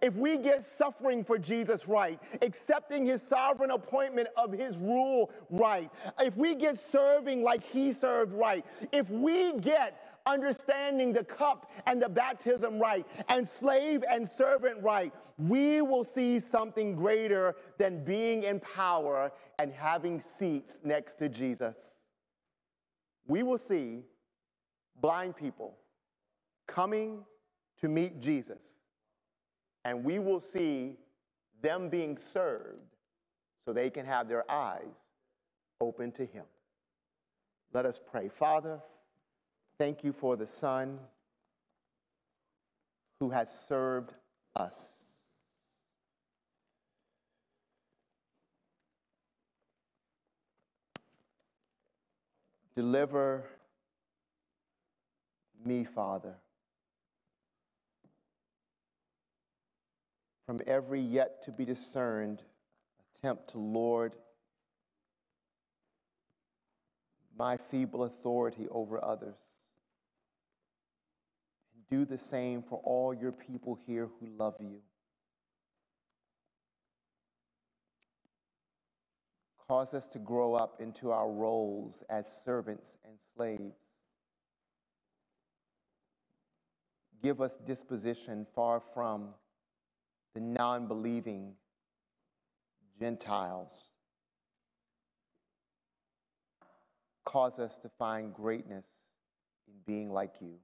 if 0.00 0.14
we 0.14 0.38
get 0.38 0.64
suffering 0.78 1.24
for 1.24 1.36
Jesus 1.36 1.88
right, 1.88 2.20
accepting 2.42 3.04
his 3.04 3.22
sovereign 3.22 3.72
appointment 3.72 4.28
of 4.36 4.52
his 4.52 4.76
rule 4.76 5.30
right, 5.50 5.90
if 6.20 6.36
we 6.36 6.54
get 6.54 6.78
serving 6.78 7.42
like 7.42 7.62
he 7.64 7.92
served 7.92 8.32
right, 8.32 8.64
if 8.92 9.10
we 9.10 9.58
get 9.58 9.99
understanding 10.26 11.12
the 11.12 11.24
cup 11.24 11.70
and 11.86 12.00
the 12.00 12.08
baptism 12.08 12.78
right, 12.78 13.06
and 13.28 13.46
slave 13.46 14.04
and 14.10 14.26
servant 14.26 14.82
right, 14.82 15.12
we 15.38 15.80
will 15.80 16.04
see 16.04 16.38
something 16.38 16.94
greater 16.94 17.56
than 17.78 18.04
being 18.04 18.42
in 18.44 18.60
power 18.60 19.32
and 19.58 19.72
having 19.72 20.20
seats 20.20 20.78
next 20.84 21.16
to 21.16 21.28
Jesus. 21.28 21.76
We 23.26 23.42
will 23.42 23.58
see 23.58 24.00
blind 25.00 25.36
people 25.36 25.76
coming 26.66 27.24
to 27.80 27.88
meet 27.88 28.20
Jesus 28.20 28.60
and 29.84 30.04
we 30.04 30.18
will 30.18 30.40
see 30.40 30.96
them 31.62 31.88
being 31.88 32.18
served 32.32 32.96
so 33.64 33.72
they 33.72 33.90
can 33.90 34.06
have 34.06 34.28
their 34.28 34.50
eyes 34.50 34.94
open 35.80 36.12
to 36.12 36.24
Him. 36.26 36.44
Let 37.72 37.86
us 37.86 38.00
pray. 38.10 38.28
Father, 38.28 38.80
thank 39.80 40.04
you 40.04 40.12
for 40.12 40.36
the 40.36 40.46
Son 40.46 40.98
who 43.18 43.30
has 43.30 43.50
served 43.66 44.12
us. 44.54 44.90
Deliver 52.76 53.46
me, 55.64 55.84
Father 55.84 56.34
from 60.44 60.60
every 60.66 61.00
yet 61.00 61.40
to 61.40 61.52
be 61.52 61.64
discerned 61.64 62.42
attempt 63.14 63.48
to 63.48 63.58
lord 63.58 64.16
my 67.38 67.56
feeble 67.56 68.02
authority 68.02 68.66
over 68.70 69.02
others. 69.02 69.38
Do 71.90 72.04
the 72.04 72.18
same 72.18 72.62
for 72.62 72.80
all 72.84 73.12
your 73.12 73.32
people 73.32 73.78
here 73.86 74.08
who 74.20 74.28
love 74.36 74.54
you. 74.60 74.80
Cause 79.66 79.94
us 79.94 80.08
to 80.08 80.18
grow 80.18 80.54
up 80.54 80.80
into 80.80 81.10
our 81.10 81.30
roles 81.30 82.02
as 82.10 82.30
servants 82.44 82.98
and 83.04 83.18
slaves. 83.36 83.76
Give 87.22 87.40
us 87.40 87.56
disposition 87.56 88.46
far 88.54 88.80
from 88.80 89.28
the 90.34 90.40
non 90.40 90.86
believing 90.86 91.54
Gentiles. 92.98 93.90
Cause 97.24 97.58
us 97.58 97.78
to 97.78 97.88
find 97.88 98.34
greatness 98.34 98.86
in 99.68 99.74
being 99.86 100.10
like 100.10 100.34
you. 100.40 100.58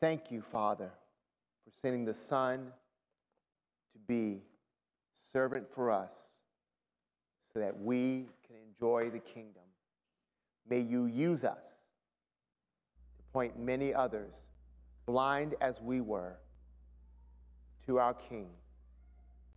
Thank 0.00 0.30
you, 0.30 0.42
Father, 0.42 0.90
for 1.64 1.70
sending 1.70 2.04
the 2.04 2.14
Son 2.14 2.72
to 3.92 3.98
be 4.06 4.42
servant 5.32 5.70
for 5.72 5.90
us 5.90 6.16
so 7.52 7.60
that 7.60 7.78
we 7.78 8.26
can 8.46 8.56
enjoy 8.68 9.10
the 9.10 9.18
kingdom. 9.18 9.62
May 10.68 10.80
you 10.80 11.06
use 11.06 11.44
us 11.44 11.86
to 13.16 13.22
point 13.32 13.58
many 13.58 13.94
others, 13.94 14.48
blind 15.06 15.54
as 15.60 15.80
we 15.80 16.00
were, 16.00 16.36
to 17.86 17.98
our 17.98 18.14
King 18.14 18.50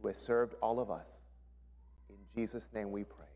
who 0.02 0.08
has 0.08 0.18
served 0.18 0.56
all 0.62 0.80
of 0.80 0.90
us. 0.90 1.30
In 2.10 2.18
Jesus' 2.36 2.70
name 2.74 2.92
we 2.92 3.04
pray. 3.04 3.29